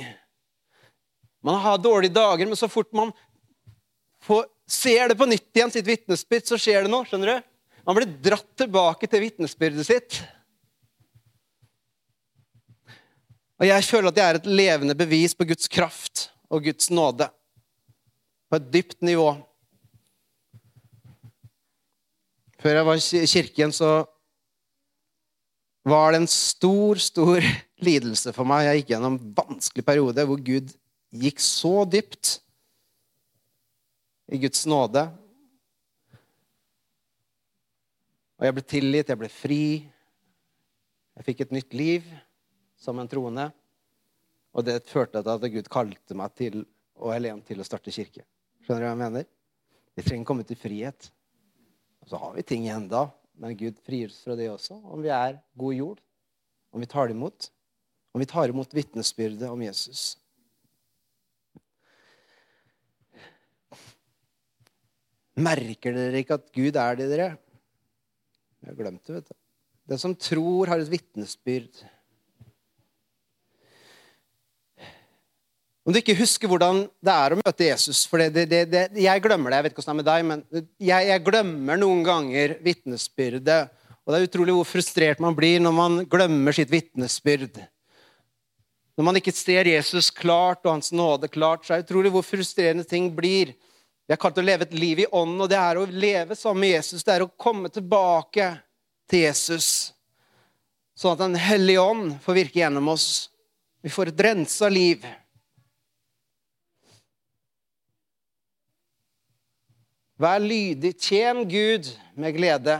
Man 1.48 1.56
har 1.64 1.80
dårlige 1.80 2.12
dager, 2.12 2.50
men 2.50 2.60
så 2.60 2.68
fort 2.68 2.92
man 2.92 3.14
får, 4.28 4.44
ser 4.68 5.08
det 5.08 5.16
på 5.16 5.30
nytt 5.30 5.48
igjen, 5.56 5.72
sitt 5.72 5.88
vitnesbyrd, 5.88 6.44
så 6.50 6.60
skjer 6.60 6.84
det 6.84 6.92
noe. 6.92 7.08
skjønner 7.08 7.32
du? 7.32 7.48
Man 7.88 8.00
blir 8.02 8.14
dratt 8.28 8.50
tilbake 8.60 9.08
til 9.08 9.24
vitnesbyrdet 9.24 9.88
sitt. 9.88 10.20
Og 13.56 13.70
jeg 13.70 13.88
føler 13.88 14.12
at 14.12 14.20
jeg 14.20 14.28
er 14.28 14.42
et 14.42 14.54
levende 14.60 15.00
bevis 15.06 15.32
på 15.32 15.48
Guds 15.48 15.72
kraft 15.72 16.28
og 16.50 16.64
Guds 16.64 16.90
nåde 16.92 17.28
på 18.50 18.59
et 18.59 18.70
dypt 18.72 19.00
nivå. 19.04 19.33
Før 22.61 22.78
jeg 22.78 22.87
var 22.88 23.00
i 23.00 23.26
kirken, 23.28 23.72
så 23.76 24.04
var 25.85 26.12
det 26.12 26.22
en 26.22 26.30
stor, 26.30 27.00
stor 27.02 27.44
lidelse 27.87 28.33
for 28.37 28.48
meg. 28.48 28.68
Jeg 28.68 28.83
gikk 28.83 28.94
gjennom 28.94 29.18
en 29.18 29.35
vanskelig 29.37 29.85
periode 29.85 30.24
hvor 30.28 30.40
Gud 30.40 30.72
gikk 31.14 31.42
så 31.42 31.85
dypt 31.85 32.38
i 34.33 34.40
Guds 34.40 34.64
nåde. 34.66 35.04
Og 38.40 38.48
jeg 38.48 38.57
ble 38.57 38.64
tilgitt, 38.66 39.12
jeg 39.12 39.20
ble 39.20 39.30
fri. 39.30 39.64
Jeg 41.14 41.28
fikk 41.28 41.44
et 41.44 41.54
nytt 41.54 41.76
liv 41.76 42.09
som 42.80 42.98
en 42.98 43.11
troende. 43.11 43.50
Og 44.55 44.67
det 44.67 44.85
førte 44.87 45.23
til 45.23 45.35
at 45.35 45.51
Gud 45.57 45.69
kalte 45.73 46.17
meg 46.19 46.35
til 46.38 46.62
og 47.03 47.11
Helen 47.11 47.43
til 47.47 47.59
å 47.59 47.67
starte 47.67 47.93
kirke. 47.95 48.23
Skjønner 48.62 48.85
du 48.85 48.87
hva 48.87 48.93
jeg 48.93 49.03
mener? 49.03 49.29
Vi 49.95 50.05
trenger 50.07 50.25
å 50.25 50.31
komme 50.31 50.47
til 50.47 50.59
frihet. 50.59 51.11
Og 52.05 52.11
så 52.12 52.21
har 52.21 52.35
vi 52.37 52.45
ting 52.47 52.67
igjen 52.67 52.87
da, 52.90 53.09
men 53.40 53.57
Gud 53.59 53.81
frier 53.87 54.12
oss 54.12 54.23
fra 54.23 54.37
det 54.38 54.51
også. 54.53 54.79
Om 54.79 55.03
vi 55.03 55.11
er 55.14 55.40
god 55.59 55.75
jord, 55.75 56.03
om 56.75 56.83
vi 56.83 56.90
tar 56.90 57.11
det 57.11 57.17
imot. 57.17 57.49
Om 58.14 58.23
vi 58.23 58.29
tar 58.31 58.53
imot 58.53 58.77
vitnesbyrdet 58.77 59.49
om 59.51 59.62
Jesus. 59.64 60.14
Merker 65.35 65.97
dere 65.97 66.21
ikke 66.23 66.38
at 66.38 66.53
Gud 66.55 66.79
er 66.79 67.01
det 67.01 67.09
dere? 67.11 67.33
Jeg 68.62 68.71
har 68.71 68.79
glemt 68.79 69.03
det, 69.03 69.17
vet 69.17 69.33
du. 69.33 69.37
Den 69.90 70.01
som 70.01 70.14
tror, 70.17 70.71
har 70.71 70.81
et 70.81 70.93
vitnesbyrd. 70.93 71.83
Om 75.85 75.92
du 75.92 76.01
ikke 76.01 76.16
husker 76.16 76.49
hvordan 76.49 76.87
det 77.05 77.12
er 77.12 77.35
å 77.35 77.38
møte 77.42 77.66
Jesus 77.66 78.07
for 78.09 78.23
det, 78.23 78.47
det, 78.49 78.62
det, 78.73 78.85
Jeg 78.97 79.20
glemmer 79.25 79.53
det, 79.53 79.59
jeg 79.59 79.66
vet 79.66 79.75
ikke 79.75 79.83
hvordan 79.83 79.99
det 79.99 80.01
er 80.01 80.01
med 80.01 80.09
deg, 80.09 80.25
men 80.31 80.68
jeg, 80.81 81.09
jeg 81.11 81.25
glemmer 81.27 81.81
noen 81.81 82.01
ganger 82.07 82.55
vitnesbyrdet. 82.64 83.83
Og 84.05 84.12
det 84.12 84.18
er 84.18 84.27
utrolig 84.29 84.55
hvor 84.57 84.68
frustrert 84.68 85.20
man 85.20 85.37
blir 85.37 85.61
når 85.61 85.75
man 85.77 85.99
glemmer 86.09 86.57
sitt 86.57 86.73
vitnesbyrd. 86.73 87.61
Når 88.97 89.09
man 89.09 89.18
ikke 89.18 89.35
ser 89.35 89.68
Jesus 89.68 90.09
klart 90.14 90.64
og 90.64 90.77
Hans 90.77 90.92
nåde 90.94 91.29
klart, 91.29 91.66
så 91.66 91.75
er 91.75 91.83
det 91.83 91.88
utrolig 91.88 92.12
hvor 92.14 92.25
frustrerende 92.25 92.87
ting 92.88 93.11
blir. 93.12 93.53
Vi 94.05 94.12
har 94.12 94.20
kalt 94.20 94.37
det 94.37 94.44
å 94.44 94.47
leve 94.47 94.68
et 94.68 94.77
liv 94.77 95.03
i 95.03 95.09
ånden, 95.09 95.40
og 95.40 95.51
det 95.51 95.59
er 95.59 95.81
å 95.81 95.88
leve 95.88 96.37
sammen 96.38 96.62
med 96.64 96.77
Jesus. 96.77 97.05
Det 97.05 97.12
er 97.12 97.25
å 97.25 97.33
komme 97.40 97.73
tilbake 97.73 98.53
til 99.11 99.25
Jesus, 99.27 99.68
sånn 100.97 101.16
at 101.16 101.25
Den 101.25 101.37
hellige 101.40 101.83
ånd 101.83 102.14
får 102.25 102.38
virke 102.38 102.61
gjennom 102.61 102.88
oss. 102.92 103.29
Vi 103.85 103.92
får 103.92 104.12
et 104.12 104.25
rensa 104.29 104.70
liv. 104.73 105.05
Vær 110.20 110.38
lydig. 110.42 110.94
Tjen 111.00 111.42
Gud 111.50 111.90
med 112.14 112.37
glede. 112.37 112.79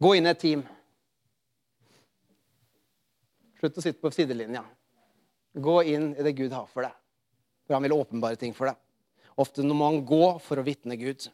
Gå 0.00 0.14
inn 0.16 0.26
i 0.26 0.32
et 0.32 0.40
team. 0.40 0.62
Slutt 3.60 3.76
å 3.76 3.84
sitte 3.84 4.00
på 4.00 4.12
sidelinja. 4.14 4.64
Gå 5.52 5.80
inn 5.92 6.12
i 6.16 6.24
det 6.24 6.32
Gud 6.38 6.54
har 6.56 6.66
for 6.70 6.86
deg. 6.86 6.94
For 7.66 7.76
han 7.76 7.84
vil 7.84 7.94
åpenbare 7.98 8.38
ting 8.40 8.54
for 8.56 8.70
deg. 8.70 8.78
Ofte 9.40 9.64
må 9.64 9.76
man 9.76 10.00
gå 10.06 10.38
for 10.42 10.58
å 10.58 10.64
vitne 10.64 10.96
Gud. 11.00 11.28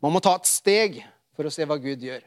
Man 0.00 0.14
må 0.14 0.20
ta 0.24 0.36
et 0.36 0.48
steg 0.48 1.00
for 1.36 1.48
å 1.48 1.52
se 1.52 1.66
hva 1.66 1.78
Gud 1.80 2.04
gjør. 2.04 2.22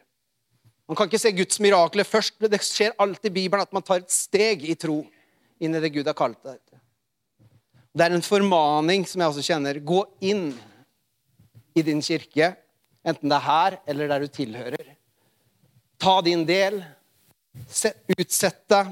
Man 0.90 0.98
kan 0.98 1.08
ikke 1.08 1.22
se 1.22 1.32
Guds 1.32 1.60
mirakler 1.64 2.06
først. 2.06 2.36
Det 2.42 2.60
skjer 2.62 2.96
alltid 3.00 3.30
i 3.30 3.36
Bibelen 3.38 3.64
at 3.64 3.72
man 3.72 3.84
tar 3.86 4.02
et 4.02 4.12
steg 4.12 4.66
i 4.68 4.76
tro 4.76 5.00
inn 5.62 5.74
i 5.74 5.80
det 5.80 5.94
Gud 5.94 6.10
har 6.10 6.18
kalt 6.18 6.42
deg 6.44 6.58
til. 6.58 6.83
Det 7.94 8.02
er 8.02 8.16
en 8.16 8.26
formaning 8.26 9.04
som 9.06 9.22
jeg 9.22 9.30
også 9.30 9.44
kjenner. 9.46 9.78
Gå 9.78 10.00
inn 10.26 10.48
i 11.78 11.82
din 11.86 12.02
kirke, 12.02 12.50
enten 13.06 13.30
det 13.30 13.38
er 13.38 13.46
her 13.46 13.76
eller 13.90 14.10
der 14.10 14.24
du 14.24 14.32
tilhører. 14.34 14.88
Ta 16.02 16.18
din 16.26 16.42
del. 16.48 16.80
Utsett 18.18 18.64
deg. 18.70 18.90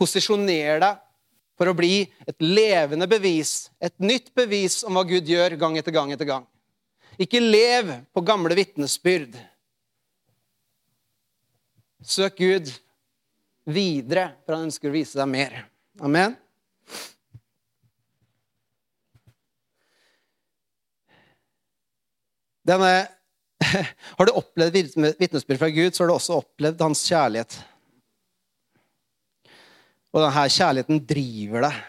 Posisjoner 0.00 0.80
deg 0.80 1.00
for 1.60 1.68
å 1.68 1.76
bli 1.76 2.06
et 2.26 2.40
levende 2.40 3.06
bevis, 3.06 3.68
et 3.78 3.92
nytt 4.02 4.32
bevis 4.34 4.80
om 4.88 4.96
hva 4.96 5.04
Gud 5.06 5.28
gjør 5.28 5.58
gang 5.60 5.76
etter 5.78 5.94
gang 5.94 6.10
etter 6.14 6.26
gang. 6.26 6.46
Ikke 7.20 7.42
lev 7.42 7.92
på 8.10 8.24
gamle 8.24 8.56
vitnesbyrd. 8.56 9.36
Søk 12.02 12.40
Gud 12.40 12.72
videre, 13.68 14.32
for 14.42 14.56
han 14.56 14.66
ønsker 14.66 14.90
å 14.90 14.96
vise 14.96 15.20
deg 15.20 15.28
mer. 15.30 15.60
Amen. 16.02 16.34
Denne, 22.66 22.92
har 24.18 24.28
du 24.28 24.32
opplevd 24.38 24.78
vitnesbyrd 25.18 25.60
fra 25.60 25.70
Gud, 25.74 25.94
så 25.94 26.04
har 26.04 26.10
du 26.10 26.16
også 26.16 26.40
opplevd 26.42 26.82
hans 26.84 27.04
kjærlighet. 27.08 27.58
Og 30.12 30.20
denne 30.20 30.48
kjærligheten 30.52 31.00
driver 31.08 31.66
deg 31.68 31.80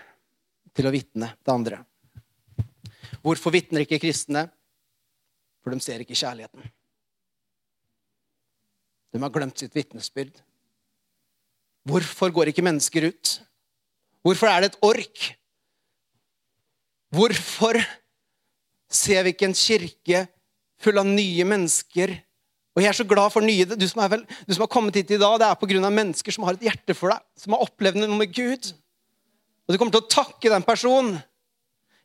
til 0.73 0.87
å 0.87 0.93
vitne 0.93 1.29
til 1.43 1.53
andre. 1.53 1.81
Hvorfor 3.23 3.53
vitner 3.55 3.85
ikke 3.85 4.01
kristne? 4.03 4.47
For 5.63 5.71
de 5.71 5.83
ser 5.83 6.01
ikke 6.03 6.17
kjærligheten. 6.17 6.65
De 9.13 9.21
har 9.21 9.31
glemt 9.31 9.61
sitt 9.61 9.75
vitnesbyrd. 9.75 10.33
Hvorfor 11.87 12.31
går 12.33 12.51
ikke 12.51 12.65
mennesker 12.65 13.11
ut? 13.11 13.33
Hvorfor 14.23 14.49
er 14.49 14.63
det 14.63 14.71
et 14.71 14.79
ork? 14.87 15.25
Hvorfor 17.13 17.77
ser 18.89 19.23
vi 19.23 19.33
ikke 19.35 19.49
en 19.51 19.57
kirke 19.57 20.23
full 20.83 21.01
av 21.01 21.07
nye 21.07 21.47
mennesker. 21.47 22.13
Og 22.73 22.81
jeg 22.81 22.89
er 22.89 22.97
så 22.97 23.05
glad 23.05 23.33
for 23.33 23.45
nye, 23.45 23.67
du 23.69 23.85
som, 23.85 24.01
vel, 24.09 24.23
du 24.47 24.53
som 24.55 24.63
har 24.65 24.71
kommet 24.71 24.97
hit 24.97 25.11
i 25.13 25.19
dag, 25.21 25.35
det 25.39 25.49
er 25.49 25.59
pga. 25.59 25.89
mennesker 25.89 26.33
som 26.33 26.45
har 26.47 26.57
et 26.57 26.65
hjerte 26.69 26.95
for 26.97 27.13
deg, 27.13 27.21
som 27.37 27.53
har 27.53 27.65
opplevd 27.67 28.01
noe 28.01 28.17
med 28.17 28.33
Gud. 28.33 28.71
Og 29.63 29.73
du 29.73 29.77
kommer 29.77 29.93
til 29.93 30.01
å 30.01 30.09
takke 30.11 30.51
den 30.51 30.65
personen 30.65 31.19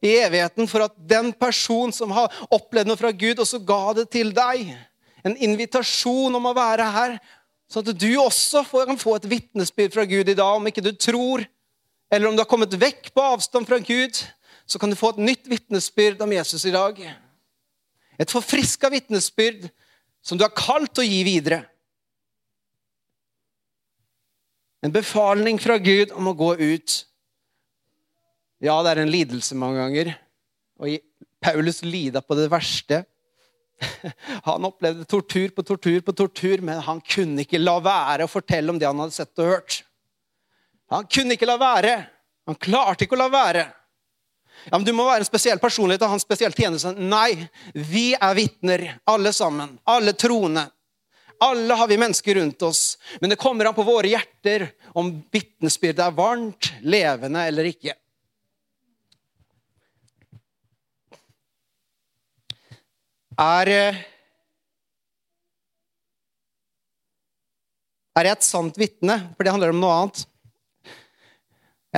i 0.04 0.12
evigheten 0.20 0.68
for 0.70 0.84
at 0.86 0.94
den 1.10 1.32
personen 1.34 1.94
som 1.94 2.12
har 2.14 2.30
opplevd 2.54 2.90
noe 2.90 3.00
fra 3.00 3.10
Gud, 3.10 3.40
også 3.40 3.62
ga 3.66 3.96
det 3.98 4.08
til 4.14 4.30
deg. 4.36 4.70
En 5.26 5.34
invitasjon 5.34 6.36
om 6.38 6.50
å 6.50 6.54
være 6.56 6.86
her, 6.94 7.16
sånn 7.68 7.88
at 7.88 7.98
du 7.98 8.10
også 8.20 8.62
kan 8.68 9.00
få 9.00 9.16
et 9.18 9.28
vitnesbyrd 9.28 9.96
fra 9.96 10.06
Gud 10.08 10.28
i 10.28 10.36
dag. 10.36 10.60
Om 10.60 10.68
ikke 10.70 10.84
du 10.84 10.92
tror, 10.94 11.42
eller 12.12 12.28
om 12.28 12.36
du 12.36 12.44
har 12.44 12.50
kommet 12.50 12.76
vekk 12.78 13.10
på 13.16 13.24
avstand 13.34 13.66
fra 13.68 13.80
Gud, 13.82 14.20
så 14.68 14.78
kan 14.78 14.92
du 14.92 15.00
få 15.00 15.14
et 15.16 15.24
nytt 15.32 15.48
vitnesbyrd 15.48 16.20
om 16.22 16.36
Jesus 16.36 16.68
i 16.68 16.74
dag. 16.76 17.00
Et 18.18 18.30
forfriska 18.30 18.90
vitnesbyrd 18.90 19.68
som 20.24 20.38
du 20.38 20.44
har 20.44 20.54
kalt 20.56 20.98
å 20.98 21.06
gi 21.06 21.20
videre. 21.26 21.62
En 24.82 24.94
befaling 24.94 25.58
fra 25.62 25.78
Gud 25.82 26.12
om 26.14 26.30
å 26.30 26.36
gå 26.38 26.52
ut. 26.58 26.96
Ja, 28.62 28.78
det 28.82 28.92
er 28.92 29.04
en 29.04 29.12
lidelse 29.12 29.58
mange 29.58 29.80
ganger. 29.80 30.12
Og 30.78 30.98
Paulus 31.42 31.82
lida 31.86 32.22
på 32.22 32.34
det 32.38 32.48
verste 32.50 33.04
Han 34.48 34.66
opplevde 34.66 35.06
tortur 35.06 35.52
på 35.54 35.62
tortur 35.62 36.00
på 36.02 36.14
tortur, 36.18 36.62
men 36.66 36.80
han 36.82 36.98
kunne 36.98 37.44
ikke 37.44 37.60
la 37.62 37.76
være 37.82 38.26
å 38.26 38.30
fortelle 38.30 38.72
om 38.72 38.78
det 38.78 38.88
han 38.88 38.98
hadde 38.98 39.14
sett 39.14 39.42
og 39.42 39.52
hørt. 39.52 39.76
Han 40.90 41.06
kunne 41.06 41.36
ikke 41.36 41.46
la 41.46 41.58
være. 41.60 41.92
Han 42.48 42.58
klarte 42.58 43.06
ikke 43.06 43.14
å 43.14 43.22
la 43.22 43.28
være. 43.30 43.64
Ja, 44.70 44.78
men 44.78 44.84
Du 44.84 44.92
må 44.92 45.06
være 45.08 45.24
en 45.24 45.28
spesiell 45.28 45.60
personlighet 45.62 46.02
og 46.04 46.12
ha 46.12 46.18
en 46.18 46.22
spesiell 46.22 46.54
tjeneste. 46.56 46.92
Nei, 46.96 47.48
vi 47.72 48.10
er 48.14 48.34
vitner, 48.36 48.84
alle 49.08 49.32
sammen. 49.32 49.78
Alle 49.88 50.12
troende. 50.12 50.66
Alle 51.40 51.74
har 51.78 51.88
vi 51.88 51.98
mennesker 52.00 52.34
rundt 52.34 52.62
oss. 52.66 52.98
Men 53.20 53.30
det 53.30 53.40
kommer 53.40 53.68
an 53.68 53.76
på 53.76 53.86
våre 53.86 54.10
hjerter 54.10 54.68
om 54.98 55.12
vitnesbyrdet 55.32 56.04
er 56.04 56.16
varmt, 56.16 56.72
levende 56.82 57.46
eller 57.46 57.70
ikke. 57.70 57.94
Er 63.38 63.70
eh, 63.70 64.06
Er 68.18 68.26
jeg 68.26 68.34
et 68.34 68.46
sant 68.46 68.78
vitne? 68.80 69.14
For 69.36 69.46
det 69.46 69.52
handler 69.54 69.70
om 69.70 69.78
noe 69.78 69.94
annet. 69.94 70.24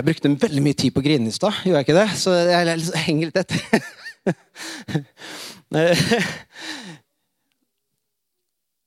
Jeg 0.00 0.06
brukte 0.06 0.30
veldig 0.32 0.62
mye 0.64 0.76
tid 0.80 0.94
på 0.96 1.02
å 1.02 1.04
grine 1.04 1.28
i 1.28 1.32
stad, 1.34 1.52
gjorde 1.60 1.76
jeg 1.82 1.84
ikke 1.84 1.98
det? 1.98 2.08
Så 2.16 2.32
jeg 2.32 3.04
henger 3.04 3.28
litt 3.28 3.36
etter. 3.36 3.60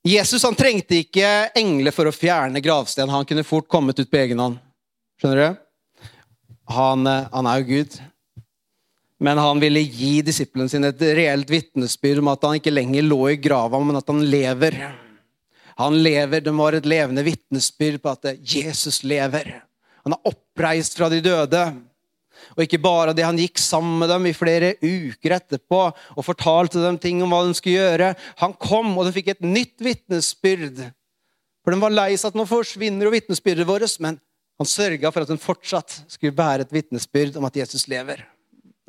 Jesus 0.10 0.42
han 0.42 0.58
trengte 0.58 0.98
ikke 1.04 1.54
engler 1.60 1.94
for 1.94 2.10
å 2.10 2.16
fjerne 2.16 2.58
gravsten. 2.66 3.14
Han 3.14 3.28
kunne 3.30 3.46
fort 3.46 3.70
kommet 3.70 4.02
ut 4.02 4.10
på 4.10 4.18
egen 4.24 4.42
hånd. 4.42 4.58
Skjønner 5.22 5.38
du? 5.38 5.46
Han, 6.74 7.06
eh, 7.06 7.30
han 7.30 7.46
er 7.52 7.62
jo 7.62 7.68
Gud. 7.68 7.92
Men 9.22 9.38
han 9.38 9.62
ville 9.62 9.86
gi 9.86 10.26
disiplene 10.26 10.66
sine 10.72 10.90
et 10.90 11.04
reelt 11.14 11.46
vitnesbyrd 11.54 12.24
om 12.24 12.32
at 12.34 12.42
han 12.48 12.58
ikke 12.58 12.74
lenger 12.74 13.06
lå 13.06 13.22
i 13.36 13.38
grava, 13.38 13.78
men 13.86 14.02
at 14.02 14.10
han 14.10 14.26
lever. 14.34 14.82
Han 15.78 15.94
lever, 16.02 16.42
Det 16.42 16.58
var 16.58 16.74
et 16.74 16.90
levende 16.90 17.22
vitnesbyrd 17.30 18.02
på 18.02 18.10
at 18.18 18.34
Jesus 18.42 19.04
lever. 19.06 19.62
Han 20.04 20.16
er 20.16 20.30
oppreist 20.30 20.98
fra 20.98 21.10
de 21.12 21.22
døde. 21.24 21.64
Og 22.54 22.66
ikke 22.66 22.82
bare 22.82 23.14
det, 23.16 23.26
han 23.26 23.40
gikk 23.40 23.62
sammen 23.62 24.02
med 24.02 24.12
dem 24.12 24.28
i 24.28 24.36
flere 24.36 24.74
uker 24.84 25.38
etterpå 25.38 25.80
og 25.94 26.26
fortalte 26.26 26.82
dem 26.84 27.00
ting 27.02 27.22
om 27.24 27.32
hva 27.32 27.44
de 27.48 27.56
skulle 27.58 27.80
gjøre. 27.80 28.12
Han 28.44 28.56
kom, 28.60 28.92
og 28.98 29.08
de 29.08 29.16
fikk 29.16 29.34
et 29.34 29.48
nytt 29.48 29.80
vitnesbyrd. 29.84 30.84
For 31.64 31.74
de 31.74 31.80
var 31.80 31.96
lei 31.96 32.12
seg 32.18 32.34
at 32.34 32.38
nå 32.38 32.46
forsvinner 32.50 33.08
jo 33.08 33.14
vitnesbyrdet 33.14 33.68
vårt. 33.70 33.96
Men 34.04 34.20
han 34.60 34.70
sørga 34.70 35.12
for 35.14 35.24
at 35.24 35.32
de 35.32 35.40
fortsatt 35.42 36.02
skulle 36.12 36.36
bære 36.36 36.68
et 36.68 36.76
vitnesbyrd 36.76 37.40
om 37.40 37.48
at 37.48 37.64
Jesus 37.64 37.88
lever. 37.92 38.26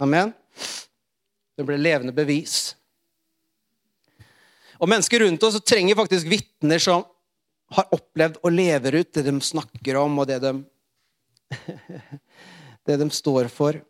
Amen. 0.03 0.35
Det 1.55 1.67
ble 1.67 1.79
levende 1.79 2.15
bevis. 2.15 2.75
Og 4.83 4.91
Mennesker 4.91 5.23
rundt 5.23 5.47
oss 5.47 5.61
trenger 5.63 5.97
faktisk 5.97 6.27
vitner 6.29 6.83
som 6.83 7.07
har 7.75 7.91
opplevd 7.95 8.41
og 8.43 8.53
lever 8.53 9.01
ut 9.01 9.13
det 9.15 9.25
de 9.27 9.35
snakker 9.43 9.97
om, 9.97 10.19
og 10.21 10.29
det 10.29 10.41
de, 10.43 10.53
det 12.87 12.97
de 13.01 13.09
står 13.13 13.51
for. 13.53 13.81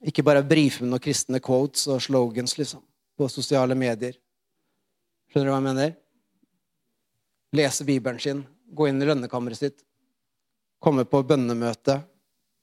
Ikke 0.00 0.24
bare 0.24 0.44
brife 0.46 0.84
med 0.84 0.94
noen 0.94 1.04
kristne 1.04 1.40
quotes 1.44 1.86
og 1.90 2.02
slogans 2.02 2.56
liksom, 2.58 2.82
på 3.16 3.28
sosiale 3.28 3.76
medier. 3.76 4.16
Skjønner 5.30 5.50
du 5.50 5.52
hva 5.52 5.60
jeg 5.60 5.68
mener? 5.68 5.96
Lese 7.56 7.84
Bibelen 7.86 8.20
sin, 8.22 8.44
gå 8.72 8.88
inn 8.88 9.02
i 9.02 9.08
lønnekammeret 9.08 9.58
sitt, 9.58 9.82
komme 10.80 11.04
på 11.04 11.22
bønnemøte, 11.26 11.98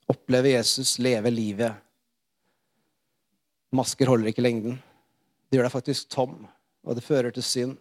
oppleve 0.08 0.54
Jesus, 0.56 0.96
leve 0.98 1.30
livet 1.30 1.76
Masker 3.74 4.08
holder 4.08 4.30
ikke 4.30 4.44
lengden. 4.44 4.78
Det 5.48 5.58
gjør 5.58 5.68
deg 5.68 5.74
faktisk 5.74 6.08
tom, 6.12 6.46
og 6.84 6.96
det 6.96 7.04
fører 7.04 7.34
til 7.34 7.44
synd. 7.44 7.74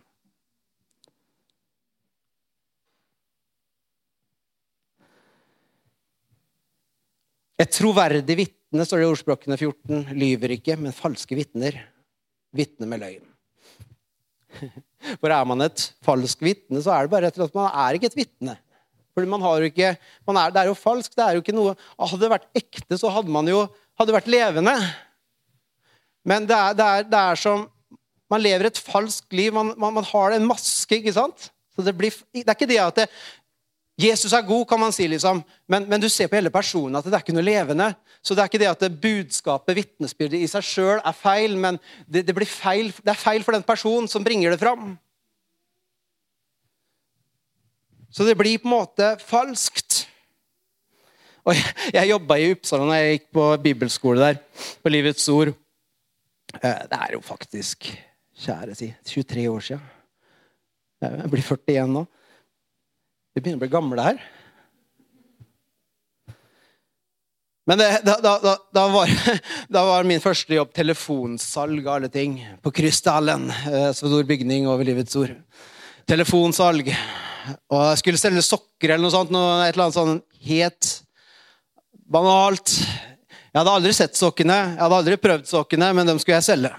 Et 7.57 7.71
troverdig 7.73 8.35
vitne, 8.37 8.85
står 8.85 9.01
det 9.01 9.05
i 9.07 9.11
ordspråkene 9.11 9.57
14, 9.57 10.11
lyver 10.13 10.53
ikke, 10.57 10.75
men 10.77 10.95
falske 10.95 11.37
vitner 11.37 11.79
vitner 12.57 12.89
med 12.89 13.01
løgn. 13.01 13.25
For 15.21 15.33
er 15.33 15.47
man 15.47 15.65
et 15.65 15.83
falskt 16.05 16.43
vitne, 16.45 16.81
så 16.83 16.93
er 16.93 17.05
det 17.05 17.13
bare 17.13 17.29
etter 17.29 17.45
at 17.45 17.57
man 17.57 17.69
er 17.69 17.97
ikke 17.97 18.09
et 18.11 18.17
vitne. 18.17 18.57
Fordi 19.17 19.29
man 19.29 19.41
har 19.41 19.61
jo 19.61 19.69
ikke, 19.71 19.95
man 20.29 20.37
er, 20.37 20.53
Det 20.53 20.61
er 20.61 20.69
jo 20.69 20.77
falskt. 20.77 21.15
det 21.17 21.25
er 21.25 21.37
jo 21.37 21.41
ikke 21.41 21.55
noe, 21.57 21.73
Hadde 21.97 22.21
det 22.21 22.33
vært 22.35 22.49
ekte, 22.57 22.97
så 23.01 23.09
hadde 23.13 23.33
man 23.33 23.49
jo 23.49 23.65
hadde 23.97 24.13
vært 24.13 24.29
levende. 24.29 24.75
Men 26.27 26.45
det 26.45 26.57
er, 26.57 26.77
det 26.77 26.85
er, 26.85 27.07
det 27.09 27.23
er 27.23 27.41
som 27.41 27.67
Man 28.29 28.41
lever 28.43 28.67
et 28.67 28.77
falskt 28.83 29.31
liv. 29.31 29.53
Man, 29.55 29.69
man, 29.79 29.93
man 29.95 30.03
har 30.03 30.33
en 30.35 30.45
maske, 30.49 30.97
ikke 30.97 31.13
sant? 31.15 31.45
Så 31.71 31.85
det, 31.85 31.93
blir, 31.95 32.11
det 32.35 32.43
er 32.43 32.57
ikke 32.57 32.67
det 32.67 32.79
at 32.83 32.97
det, 32.97 33.05
Jesus 33.97 34.33
er 34.33 34.45
god, 34.45 34.67
kan 34.69 34.77
man 34.79 34.93
si, 34.93 35.07
liksom. 35.09 35.39
Men, 35.65 35.87
men, 35.89 36.01
du 36.01 36.05
ser 36.09 36.29
på 36.29 36.37
hele 36.37 36.53
personen 36.53 36.99
at 36.99 37.05
det 37.07 37.15
er 37.17 37.23
ikke 37.23 37.33
noe 37.33 37.45
levende. 37.45 37.87
Så 38.21 38.35
det 38.37 38.43
er 38.43 38.51
ikke 38.51 38.61
det 38.61 38.69
at 38.69 38.83
det 38.83 38.99
budskapet, 39.01 39.73
vitnesbyrdet 39.79 40.43
i 40.43 40.49
seg 40.51 40.65
sjøl, 40.65 40.99
er 41.01 41.15
feil, 41.17 41.55
men 41.57 41.79
det, 42.05 42.27
det, 42.27 42.35
feil, 42.45 42.91
det, 42.93 43.09
er 43.15 43.17
feil 43.17 43.45
for 43.45 43.57
den 43.57 43.65
personen 43.65 44.09
som 44.11 44.25
bringer 44.25 44.53
det 44.53 44.61
fram. 44.61 44.91
Så 48.13 48.25
det 48.27 48.37
blir 48.37 48.61
på 48.61 48.69
en 48.69 48.75
måte 48.75 49.15
falskt. 49.25 50.03
Og 51.47 51.55
Jeg, 51.55 51.73
jeg 51.95 52.11
jobba 52.11 52.37
i 52.37 52.51
Uppsala 52.51 52.85
da 52.89 52.99
jeg 52.99 53.15
gikk 53.15 53.27
på 53.33 53.47
bibelskole 53.63 54.19
der, 54.21 54.39
på 54.83 54.91
Livets 54.91 55.25
Ord. 55.33 55.55
Eh, 56.59 56.81
det 56.91 56.99
er 57.01 57.15
jo 57.15 57.23
faktisk, 57.25 57.89
kjære 58.45 58.77
si, 58.77 58.91
23 59.09 59.47
år 59.49 59.65
siden. 59.71 59.89
Jeg 61.01 61.31
blir 61.31 61.45
41 61.45 61.93
nå. 61.93 62.05
Vi 63.37 63.41
begynner 63.45 63.59
å 63.59 63.61
bli 63.61 63.69
gamle 63.69 64.01
her. 64.01 64.21
Men 67.69 67.77
det, 67.77 67.89
da, 68.07 68.15
da, 68.17 68.53
da, 68.73 68.85
var, 68.89 69.11
da, 69.75 69.83
var, 69.85 70.07
min 70.09 70.23
første 70.23 70.55
jobb 70.57 70.71
telefonsalg 70.73 71.85
av 71.85 71.99
alle 71.99 72.09
ting. 72.09 72.39
På 72.65 72.73
Krystallen, 72.73 73.45
så 73.93 74.09
stor 74.09 74.25
bygning 74.25 74.65
over 74.65 74.87
Livets 74.89 75.13
Ord. 75.21 75.35
Telefonsalg. 76.09 76.89
Og 77.69 77.83
jeg 77.91 78.01
skulle 78.01 78.23
selge 78.23 78.41
sokker 78.47 78.95
eller 78.95 79.05
noe 79.05 79.13
sånt. 79.13 79.35
Noe, 79.35 79.59
et 79.67 79.75
eller 79.75 79.85
annet 79.85 79.99
sånn 79.99 80.17
helt 80.49 80.89
banalt. 82.09 82.73
Jeg 82.73 83.59
hadde 83.59 83.79
aldri 83.83 83.93
sett 83.99 84.17
sokkene, 84.17 84.57
jeg 84.71 84.81
hadde 84.81 85.03
aldri 85.03 85.21
prøvd 85.21 85.51
sokkene, 85.51 85.93
men 85.93 86.09
dem 86.09 86.17
skulle 86.23 86.39
jeg 86.39 86.49
selge. 86.49 86.73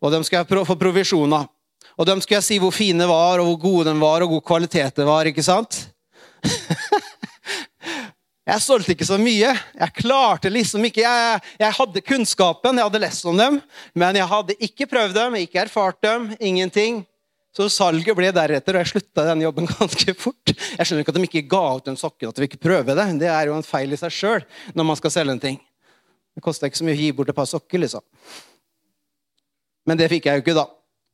Og 0.00 0.16
dem 0.16 0.24
skulle 0.24 0.46
jeg 0.46 0.64
få 0.64 0.80
provisjon 0.80 1.42
av. 1.42 1.50
Og 1.94 2.08
dem 2.08 2.22
skulle 2.22 2.40
jeg 2.40 2.48
si 2.48 2.60
hvor 2.62 2.74
fine 2.74 3.06
var, 3.06 3.40
og 3.40 3.52
hvor 3.52 3.60
gode 3.62 3.92
de 3.92 4.00
var, 4.00 4.24
og 4.24 4.32
hvor 4.32 4.42
kvalitet 4.52 4.96
det 4.98 5.06
var. 5.06 5.28
ikke 5.30 5.44
sant? 5.46 5.84
jeg 8.50 8.64
solgte 8.64 8.96
ikke 8.96 9.06
så 9.06 9.18
mye. 9.20 9.52
Jeg 9.54 9.96
klarte 10.00 10.52
liksom 10.52 10.84
ikke 10.88 11.04
jeg, 11.04 11.42
jeg, 11.60 11.76
hadde 11.78 12.04
kunnskapen, 12.04 12.80
jeg 12.80 12.90
hadde 12.90 13.02
lest 13.04 13.28
om 13.30 13.38
dem, 13.38 13.60
men 13.94 14.18
jeg 14.18 14.30
hadde 14.30 14.56
ikke 14.68 14.88
prøvd 14.90 15.14
dem, 15.16 15.36
ikke 15.44 15.66
erfart 15.66 16.00
dem, 16.04 16.32
ingenting. 16.40 17.04
Så 17.54 17.68
salget 17.70 18.16
ble 18.18 18.32
deretter, 18.34 18.74
og 18.74 18.82
jeg 18.82 18.90
slutta 18.90 19.28
den 19.28 19.44
jobben 19.44 19.70
ganske 19.76 20.16
fort. 20.18 20.50
Jeg 20.50 20.82
skjønner 20.82 21.04
ikke 21.04 21.14
at 21.14 21.20
de 21.20 21.28
ikke 21.28 21.46
ga 21.54 21.62
ut 21.76 21.86
den 21.86 22.00
sokken, 22.00 22.32
at 22.32 22.40
de 22.40 22.48
ikke 22.48 22.64
prøve 22.64 22.96
det. 22.98 23.06
Det 23.22 23.30
er 23.30 23.46
jo 23.46 23.54
en 23.54 23.66
feil 23.66 23.94
i 23.94 24.00
seg 24.00 24.14
sjøl 24.14 24.42
når 24.74 24.90
man 24.90 24.98
skal 24.98 25.14
selge 25.14 25.36
en 25.36 25.46
ting. 25.46 25.60
Det 26.34 26.42
kosta 26.42 26.66
ikke 26.66 26.80
så 26.80 26.88
mye 26.88 26.96
å 26.96 27.04
gi 27.04 27.12
bort 27.14 27.30
et 27.30 27.36
par 27.36 27.46
sokker, 27.46 27.78
liksom. 27.84 28.02
Men 29.86 30.00
det 30.00 30.08
fikk 30.10 30.26
jeg 30.26 30.40
jo 30.40 30.42
ikke, 30.42 30.56
da. 30.58 30.64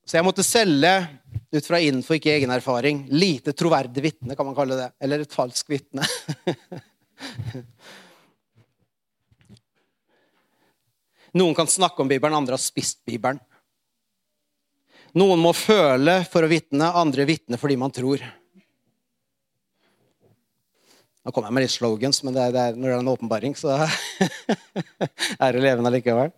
Så 0.06 0.16
jeg 0.16 0.26
måtte 0.26 0.42
selge 0.46 1.06
ut 1.50 1.66
fra 1.66 1.80
info, 1.82 2.14
ikke 2.16 2.32
egen 2.34 2.50
erfaring. 2.54 3.06
Lite 3.10 3.52
troverdig 3.56 4.02
vitne, 4.04 4.36
kan 4.38 4.46
man 4.46 4.56
kalle 4.58 4.76
det. 4.78 4.88
Eller 5.02 5.18
et 5.24 5.34
falskt 5.34 5.68
vitne. 5.70 6.02
Noen 11.38 11.54
kan 11.54 11.66
snakke 11.70 12.02
om 12.02 12.08
Bibelen, 12.10 12.34
andre 12.34 12.56
har 12.56 12.62
spist 12.62 13.04
Bibelen. 13.06 13.38
Noen 15.18 15.40
må 15.42 15.52
føle 15.54 16.24
for 16.30 16.46
å 16.46 16.50
vitne, 16.50 16.92
andre 16.94 17.24
vitne 17.26 17.58
fordi 17.58 17.76
man 17.78 17.90
tror. 17.94 18.22
Nå 21.20 21.32
kommer 21.34 21.50
jeg 21.50 21.56
med 21.56 21.64
litt 21.66 21.74
slogans, 21.74 22.22
men 22.24 22.34
det 22.34 22.42
er, 22.42 22.52
det 22.54 22.60
er, 22.62 22.76
når 22.78 22.86
det 22.88 22.94
er 22.94 23.02
en 23.02 23.12
åpenbaring, 23.12 23.54
så 23.58 23.74
er 25.44 25.50
det 25.52 25.62
levende 25.62 25.92
likevel. 25.92 26.30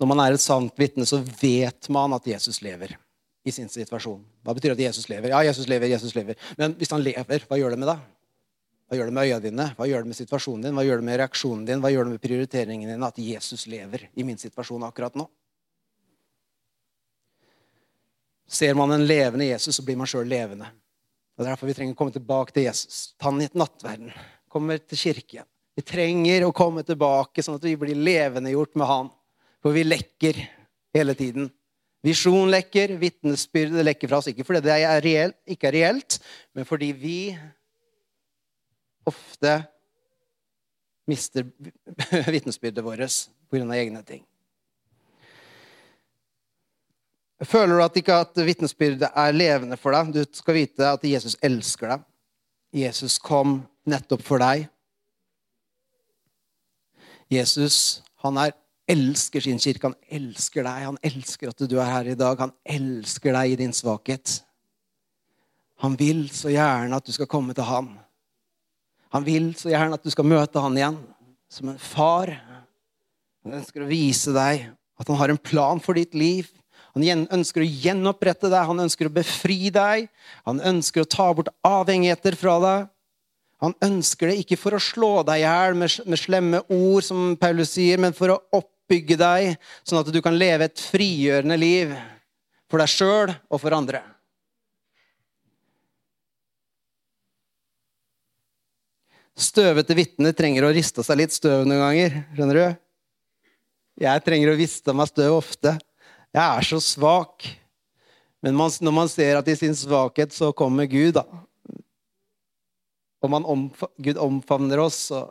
Når 0.00 0.08
man 0.08 0.22
er 0.24 0.34
et 0.34 0.42
sant 0.42 0.78
vitne, 0.80 1.04
så 1.04 1.20
vet 1.20 1.90
man 1.92 2.16
at 2.16 2.26
Jesus 2.26 2.62
lever 2.64 2.96
i 3.44 3.52
sin 3.52 3.68
situasjon. 3.68 4.22
Hva 4.44 4.54
betyr 4.56 4.72
at 4.72 4.80
Jesus 4.80 5.08
lever? 5.10 5.32
Ja, 5.34 5.42
Jesus 5.44 5.68
lever, 5.68 5.92
Jesus 5.92 6.14
lever. 6.16 6.38
Men 6.56 6.72
hvis 6.80 6.92
han 6.92 7.04
lever, 7.04 7.44
hva 7.48 7.58
gjør 7.60 7.76
det 7.76 7.80
med 7.82 7.90
deg? 7.92 8.06
Hva 8.90 8.98
gjør 8.98 9.10
det 9.10 9.14
med 9.14 9.28
øya 9.28 9.40
dine? 9.44 9.66
Hva 9.78 9.86
gjør 9.86 10.02
det 10.02 10.10
med 10.10 10.18
situasjonen 10.18 10.64
din? 10.66 10.74
Hva 10.74 10.82
gjør 10.86 11.02
det 11.02 11.06
med 11.06 11.20
reaksjonen 11.20 11.66
din? 11.68 11.82
Hva 11.84 11.92
gjør 11.92 12.08
det 12.08 12.14
med 12.16 12.24
prioriteringen 12.24 12.90
din? 12.90 13.04
At 13.06 13.20
Jesus 13.22 13.68
lever 13.70 14.08
i 14.18 14.26
min 14.26 14.40
situasjon 14.40 14.88
akkurat 14.88 15.20
nå? 15.20 15.28
Ser 18.50 18.74
man 18.74 18.90
en 18.96 19.06
levende 19.06 19.46
Jesus, 19.46 19.76
så 19.78 19.84
blir 19.86 20.00
man 20.00 20.10
sjøl 20.10 20.26
levende. 20.26 20.72
Det 21.36 21.44
er 21.44 21.52
derfor 21.52 21.70
vi 21.70 21.76
trenger 21.76 21.94
å 21.94 22.00
komme 22.00 22.16
tilbake 22.16 22.56
til 22.56 22.66
Jesus. 22.66 23.12
Ta 23.14 23.28
han 23.30 23.38
i 23.44 23.46
nattverden. 23.52 24.10
Kommer 24.50 24.80
til 24.82 24.98
kirken. 24.98 25.46
Vi 25.78 25.84
trenger 25.86 26.48
å 26.48 26.56
komme 26.56 26.82
tilbake 26.84 27.44
sånn 27.46 27.60
at 27.60 27.68
vi 27.68 27.76
blir 27.78 27.94
levendegjort 27.94 28.74
med 28.80 28.90
han. 28.90 29.12
For 29.60 29.76
vi 29.76 29.84
lekker. 29.84 30.46
hele 30.94 31.14
tiden. 31.14 31.50
Visjon 32.02 32.48
lekker, 32.50 32.96
vitnesbyrdet 32.98 33.84
lekker 33.84 34.08
fra 34.10 34.18
oss. 34.18 34.30
Ikke 34.32 34.42
fordi 34.48 34.64
det 34.64 34.72
er 34.74 35.02
reelt, 35.04 35.36
ikke 35.46 35.68
er 35.68 35.76
reelt, 35.76 36.16
men 36.56 36.66
fordi 36.66 36.88
vi 36.96 37.18
ofte 39.06 39.52
mister 41.10 41.46
vitnesbyrdet 42.34 42.82
vårt 42.84 43.20
pga. 43.50 43.62
egne 43.76 44.02
ting. 44.02 44.24
Føler 47.40 47.78
du 47.78 47.84
at 47.84 47.96
ikke 47.96 48.18
at 48.20 48.42
vitnesbyrdet 48.44 49.08
er 49.16 49.32
levende 49.32 49.78
for 49.80 49.96
deg? 49.96 50.12
Du 50.12 50.36
skal 50.36 50.58
vite 50.58 50.90
at 50.90 51.04
Jesus 51.08 51.38
elsker 51.40 51.94
deg. 51.94 52.02
Jesus 52.82 53.16
kom 53.18 53.62
nettopp 53.88 54.22
for 54.22 54.42
deg. 54.42 54.66
Jesus, 57.30 58.02
han 58.20 58.36
er, 58.42 58.52
elsker 58.90 59.44
sin 59.44 59.60
kirke. 59.62 59.90
Han 59.90 59.98
elsker 60.20 60.66
deg. 60.66 60.84
Han 60.88 61.00
elsker 61.06 61.52
at 61.52 61.64
du 61.70 61.76
er 61.78 61.90
her 61.90 62.12
i 62.12 62.18
dag. 62.18 62.40
Han 62.42 62.54
elsker 62.64 63.36
deg 63.36 63.54
i 63.54 63.58
din 63.62 63.74
svakhet. 63.76 64.40
Han 65.80 65.96
vil 65.96 66.26
så 66.34 66.52
gjerne 66.52 66.98
at 66.98 67.06
du 67.06 67.14
skal 67.14 67.30
komme 67.30 67.56
til 67.56 67.64
han. 67.64 67.88
Han 69.14 69.26
vil 69.26 69.52
så 69.58 69.72
gjerne 69.72 69.96
at 69.96 70.04
du 70.04 70.12
skal 70.12 70.28
møte 70.28 70.62
han 70.62 70.76
igjen 70.76 71.00
som 71.50 71.72
en 71.72 71.80
far. 71.82 72.30
Han 73.44 73.56
ønsker 73.58 73.82
å 73.82 73.90
vise 73.90 74.34
deg 74.36 74.68
at 75.00 75.08
han 75.08 75.18
har 75.18 75.32
en 75.32 75.40
plan 75.40 75.80
for 75.82 75.96
ditt 75.96 76.14
liv. 76.14 76.50
Han 76.94 77.26
ønsker 77.32 77.62
å 77.62 77.68
gjenopprette 77.84 78.50
deg, 78.50 78.66
han 78.66 78.82
ønsker 78.82 79.08
å 79.08 79.14
befri 79.14 79.70
deg. 79.72 80.08
Han 80.48 80.60
ønsker 80.72 81.04
å 81.04 81.08
ta 81.08 81.30
bort 81.34 81.52
avhengigheter 81.66 82.36
fra 82.38 82.56
deg. 82.64 82.88
Han 83.60 83.74
ønsker 83.84 84.30
det 84.30 84.40
ikke 84.40 84.56
for 84.56 84.76
å 84.76 84.82
slå 84.82 85.12
deg 85.28 85.42
i 85.42 85.44
hjel 85.44 85.76
med, 85.76 86.18
slemme 86.18 86.62
ord, 86.64 87.04
som 87.04 87.34
Paulus 87.40 87.74
sier, 87.76 88.00
men 88.00 88.16
for 88.16 88.32
å 88.32 88.62
oppbygge 88.90 89.14
deg, 89.14 89.58
sånn 89.86 90.00
at 90.02 90.08
du 90.10 90.18
kan 90.18 90.34
leve 90.34 90.66
et 90.66 90.80
frigjørende 90.82 91.56
liv 91.58 91.92
for 92.70 92.82
deg 92.82 92.90
sjøl 92.90 93.30
og 93.46 93.60
for 93.62 93.74
andre. 93.76 94.02
Støvete 99.38 99.94
vitner 99.94 100.34
trenger 100.34 100.66
å 100.66 100.72
riste 100.74 101.04
seg 101.06 101.22
litt 101.22 101.32
støv 101.32 101.62
noen 101.64 101.80
ganger. 101.80 102.18
skjønner 102.34 102.58
du? 102.58 102.66
Jeg 104.02 104.24
trenger 104.26 104.50
å 104.50 104.58
riste 104.58 104.92
meg 104.92 105.08
støv 105.08 105.38
ofte. 105.38 105.76
Jeg 106.34 106.42
er 106.42 106.66
så 106.66 106.80
svak. 106.82 107.46
Men 108.42 108.58
når 108.58 108.92
man 108.92 109.08
ser 109.08 109.38
at 109.38 109.48
i 109.48 109.56
sin 109.56 109.76
svakhet 109.76 110.34
så 110.34 110.50
kommer 110.52 110.90
Gud, 110.90 111.14
da. 111.14 111.24
Og 113.22 113.38
omf 113.38 113.84
Gud 114.00 114.18
omfavner 114.18 114.82
oss. 114.82 115.10
og 115.14 115.30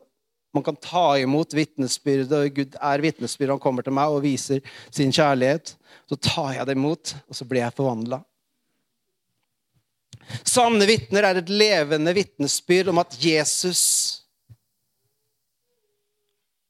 Man 0.55 0.65
kan 0.65 0.77
ta 0.81 1.13
imot 1.21 1.53
vitnesbyrdet, 1.53 2.33
og 2.33 2.55
Gud 2.55 2.77
er 2.81 3.03
vitnesbyrdet. 3.03 3.53
Han 3.53 3.61
kommer 3.63 3.85
til 3.85 3.95
meg 3.95 4.13
og 4.13 4.23
viser 4.25 4.63
sin 4.89 5.13
kjærlighet. 5.13 5.75
Så 6.09 6.17
tar 6.17 6.55
jeg 6.57 6.69
det 6.69 6.77
imot, 6.77 7.13
og 7.29 7.37
så 7.37 7.45
blir 7.45 7.63
jeg 7.63 7.77
forvandla. 7.77 8.23
Sanne 10.45 10.85
vitner 10.89 11.25
er 11.25 11.39
et 11.39 11.49
levende 11.49 12.13
vitnesbyrd 12.13 12.91
om 12.91 13.01
at 13.01 13.15
Jesus 13.17 13.81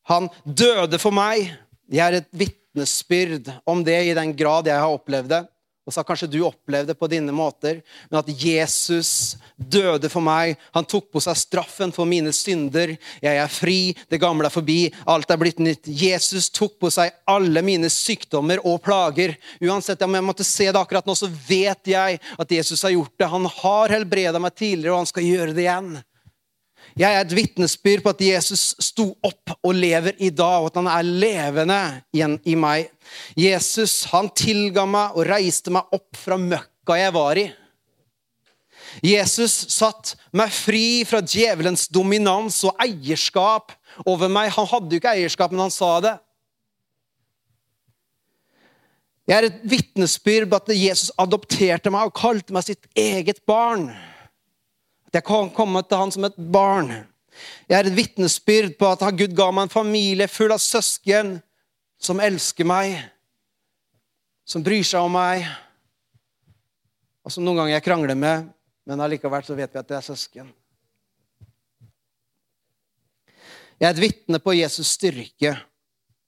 Han 0.09 0.25
døde 0.41 0.97
for 0.97 1.13
meg. 1.13 1.51
Jeg 1.85 2.01
er 2.01 2.15
et 2.17 2.31
vitnesbyrd 2.31 2.59
vitnesbyrd 2.79 3.51
om 3.65 3.83
det 3.83 4.03
i 4.03 4.13
den 4.13 4.35
grad 4.35 4.67
jeg 4.67 4.79
har 4.79 4.93
opplevd 4.93 5.29
det. 5.29 5.43
Og 5.89 5.93
så 5.93 6.03
har 6.03 6.05
kanskje 6.05 6.27
du 6.29 6.43
opplevd 6.45 6.91
det 6.91 6.95
på 6.99 7.07
dine 7.09 7.33
måter. 7.33 7.79
Men 8.11 8.19
at 8.19 8.27
Jesus 8.29 9.39
døde 9.57 10.05
for 10.13 10.21
meg. 10.21 10.53
Han 10.77 10.85
tok 10.85 11.07
på 11.09 11.23
seg 11.25 11.39
straffen 11.41 11.89
for 11.95 12.05
mine 12.05 12.29
synder. 12.35 12.93
Jeg 13.25 13.39
er 13.41 13.49
fri, 13.49 13.79
det 14.13 14.21
gamle 14.21 14.45
er 14.45 14.53
forbi, 14.53 14.91
alt 15.09 15.33
er 15.33 15.39
blitt 15.41 15.57
nytt. 15.65 15.89
Jesus 15.89 16.51
tok 16.53 16.77
på 16.77 16.91
seg 16.93 17.15
alle 17.25 17.63
mine 17.65 17.89
sykdommer 17.89 18.61
og 18.61 18.83
plager. 18.85 19.33
Uansett 19.65 20.05
om 20.05 20.13
jeg 20.13 20.27
måtte 20.29 20.45
se 20.45 20.69
det 20.69 20.77
akkurat 20.77 21.09
nå, 21.09 21.17
så 21.17 21.31
vet 21.49 21.89
jeg 21.89 22.21
at 22.21 22.53
Jesus 22.53 22.85
har 22.85 22.93
gjort 22.93 23.15
det. 23.17 23.31
Han 23.33 23.49
har 23.49 23.97
helbreda 23.97 24.37
meg 24.45 24.53
tidligere, 24.53 24.93
og 24.93 25.01
han 25.01 25.09
skal 25.09 25.25
gjøre 25.25 25.57
det 25.57 25.65
igjen. 25.65 25.95
Jeg 26.99 27.15
er 27.15 27.23
et 27.23 27.31
vitnesbyrd 27.31 28.03
på 28.03 28.11
at 28.11 28.21
Jesus 28.25 28.73
sto 28.83 29.05
opp 29.23 29.53
og 29.63 29.71
lever 29.77 30.17
i 30.19 30.33
dag, 30.35 30.59
og 30.59 30.67
at 30.67 30.79
han 30.81 30.89
er 30.91 31.07
levende 31.07 31.79
igjen 32.11 32.35
i 32.43 32.57
meg. 32.59 32.89
Jesus 33.39 34.01
han 34.11 34.27
tilga 34.35 34.83
meg 34.89 35.15
og 35.15 35.29
reiste 35.29 35.71
meg 35.71 35.95
opp 35.95 36.19
fra 36.19 36.35
møkka 36.41 36.97
jeg 36.99 37.15
var 37.15 37.39
i. 37.39 37.45
Jesus 39.05 39.53
satt 39.71 40.15
meg 40.35 40.51
fri 40.51 41.05
fra 41.07 41.21
djevelens 41.23 41.87
dominans 41.93 42.57
og 42.67 42.75
eierskap 42.83 43.71
over 44.03 44.27
meg. 44.27 44.51
Han 44.57 44.67
hadde 44.67 44.91
jo 44.91 44.99
ikke 44.99 45.15
eierskap, 45.15 45.55
men 45.55 45.69
han 45.69 45.73
sa 45.73 45.93
det. 46.03 46.15
Jeg 49.29 49.37
er 49.37 49.51
et 49.51 49.65
vitnesbyrd 49.71 50.49
på 50.49 50.57
at 50.57 50.71
Jesus 50.73 51.15
adopterte 51.21 51.91
meg 51.93 52.09
og 52.09 52.17
kalte 52.17 52.55
meg 52.55 52.65
sitt 52.65 52.89
eget 52.97 53.43
barn. 53.47 53.91
Jeg 55.13 55.25
kan 55.25 55.49
komme 55.53 55.81
til 55.85 55.97
han 55.97 56.11
som 56.13 56.27
et 56.27 56.37
barn. 56.37 56.91
Jeg 57.69 57.77
er 57.77 57.87
et 57.87 57.95
vitnesbyrd 57.97 58.75
på 58.77 58.89
at 58.91 59.05
Gud 59.17 59.33
ga 59.37 59.49
meg 59.53 59.67
en 59.67 59.73
familie 59.73 60.27
full 60.29 60.53
av 60.53 60.61
søsken 60.61 61.37
som 61.99 62.21
elsker 62.23 62.67
meg, 62.67 62.95
som 64.47 64.63
bryr 64.63 64.85
seg 64.87 65.03
om 65.03 65.13
meg, 65.13 65.45
og 67.25 67.33
som 67.33 67.43
noen 67.45 67.61
ganger 67.61 67.75
jeg 67.75 67.85
krangler 67.85 68.17
med, 68.17 68.47
men 68.87 69.03
allikevel 69.03 69.43
så 69.45 69.57
vet 69.57 69.73
vi 69.73 69.81
at 69.81 69.89
det 69.89 69.97
er 69.99 70.05
søsken. 70.05 70.47
Jeg 73.79 73.87
er 73.87 73.93
et 73.93 74.01
vitne 74.03 74.39
på 74.43 74.55
Jesus 74.57 74.95
styrke 74.97 75.53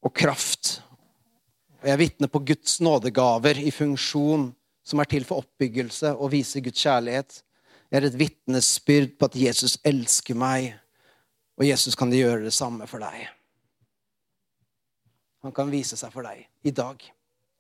og 0.02 0.14
kraft. 0.16 0.78
Og 1.82 1.90
jeg 1.90 1.96
er 1.96 2.00
vitne 2.00 2.30
på 2.32 2.40
Guds 2.48 2.78
nådegaver 2.84 3.60
i 3.60 3.74
funksjon 3.76 4.52
som 4.86 5.02
er 5.02 5.10
til 5.10 5.26
for 5.28 5.44
oppbyggelse 5.44 6.14
og 6.14 6.32
viser 6.32 6.64
Guds 6.64 6.80
kjærlighet. 6.80 7.42
Jeg 7.92 8.00
er 8.00 8.08
et 8.08 8.16
vitnesbyrd 8.16 9.18
på 9.20 9.28
at 9.28 9.34
Jesus 9.36 9.74
elsker 9.84 10.38
meg, 10.40 10.70
og 11.60 11.68
Jesus 11.68 11.98
kan 12.00 12.14
gjøre 12.16 12.46
det 12.46 12.54
samme 12.56 12.88
for 12.88 13.04
deg. 13.04 13.26
Han 15.44 15.52
kan 15.52 15.68
vise 15.74 15.98
seg 16.00 16.14
for 16.14 16.24
deg 16.24 16.46
i 16.64 16.72
dag. 16.72 17.04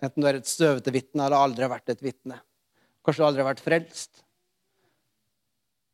Enten 0.01 0.23
du 0.23 0.29
er 0.29 0.39
et 0.39 0.47
støvete 0.47 0.93
vitne 0.95 1.25
eller 1.25 1.35
aldri 1.35 1.65
har 1.65 1.73
vært 1.73 1.91
et 1.91 2.05
vitne. 2.05 2.39
Kanskje 3.03 3.25
du 3.25 3.27
aldri 3.27 3.43
har 3.43 3.51
vært 3.51 3.65
frelst. 3.65 4.23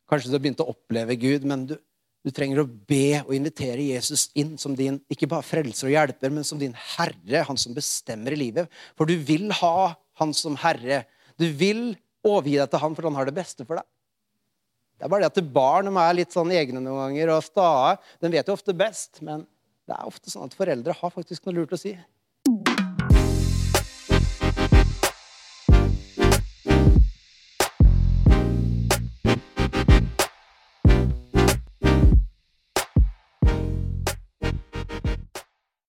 Kanskje 0.08 0.30
du 0.30 0.38
har 0.38 0.44
begynt 0.46 0.62
å 0.62 0.70
oppleve 0.70 1.18
Gud, 1.18 1.44
men 1.48 1.66
du, 1.72 1.74
du 2.22 2.30
trenger 2.32 2.62
å 2.62 2.68
be 2.68 3.18
og 3.24 3.34
invitere 3.34 3.90
Jesus 3.90 4.28
inn 4.38 4.54
som 4.60 4.78
din 4.78 5.02
ikke 5.10 5.28
bare 5.34 5.44
frelser 5.44 5.90
og 5.90 5.96
hjelper, 5.96 6.32
men 6.32 6.46
som 6.46 6.62
din 6.62 6.78
herre, 6.94 7.42
han 7.48 7.58
som 7.58 7.74
bestemmer 7.76 8.38
i 8.38 8.42
livet. 8.46 8.70
For 8.94 9.08
du 9.08 9.18
vil 9.18 9.50
ha 9.64 9.96
han 10.22 10.36
som 10.36 10.54
herre. 10.62 11.02
Du 11.34 11.48
vil 11.58 11.88
overgi 12.22 12.60
deg 12.60 12.70
til 12.70 12.86
han, 12.86 12.94
for 12.94 13.10
han 13.10 13.18
har 13.18 13.26
det 13.26 13.40
beste 13.42 13.66
for 13.66 13.82
deg. 13.82 13.88
Det 14.98 15.06
er 15.06 15.10
bare 15.12 15.28
det 15.28 15.30
at 15.30 15.52
barn 15.54 15.86
de 15.86 15.94
er 16.02 16.16
litt 16.18 16.34
sånn 16.34 16.50
egne 16.50 16.82
noen 16.82 16.98
ganger 17.04 17.30
og 17.36 17.44
stae. 17.46 17.94
De 18.18 18.30
vet 18.32 18.48
jo 18.50 18.56
ofte 18.58 18.74
best, 18.74 19.20
men 19.22 19.44
det 19.86 19.94
er 19.94 20.08
ofte 20.10 20.32
sånn 20.32 20.50
at 20.50 20.56
foreldre 20.58 20.96
har 20.98 21.12
faktisk 21.14 21.46
noe 21.46 21.60
lurt 21.60 21.76
å 21.76 21.78
si. 21.78 21.94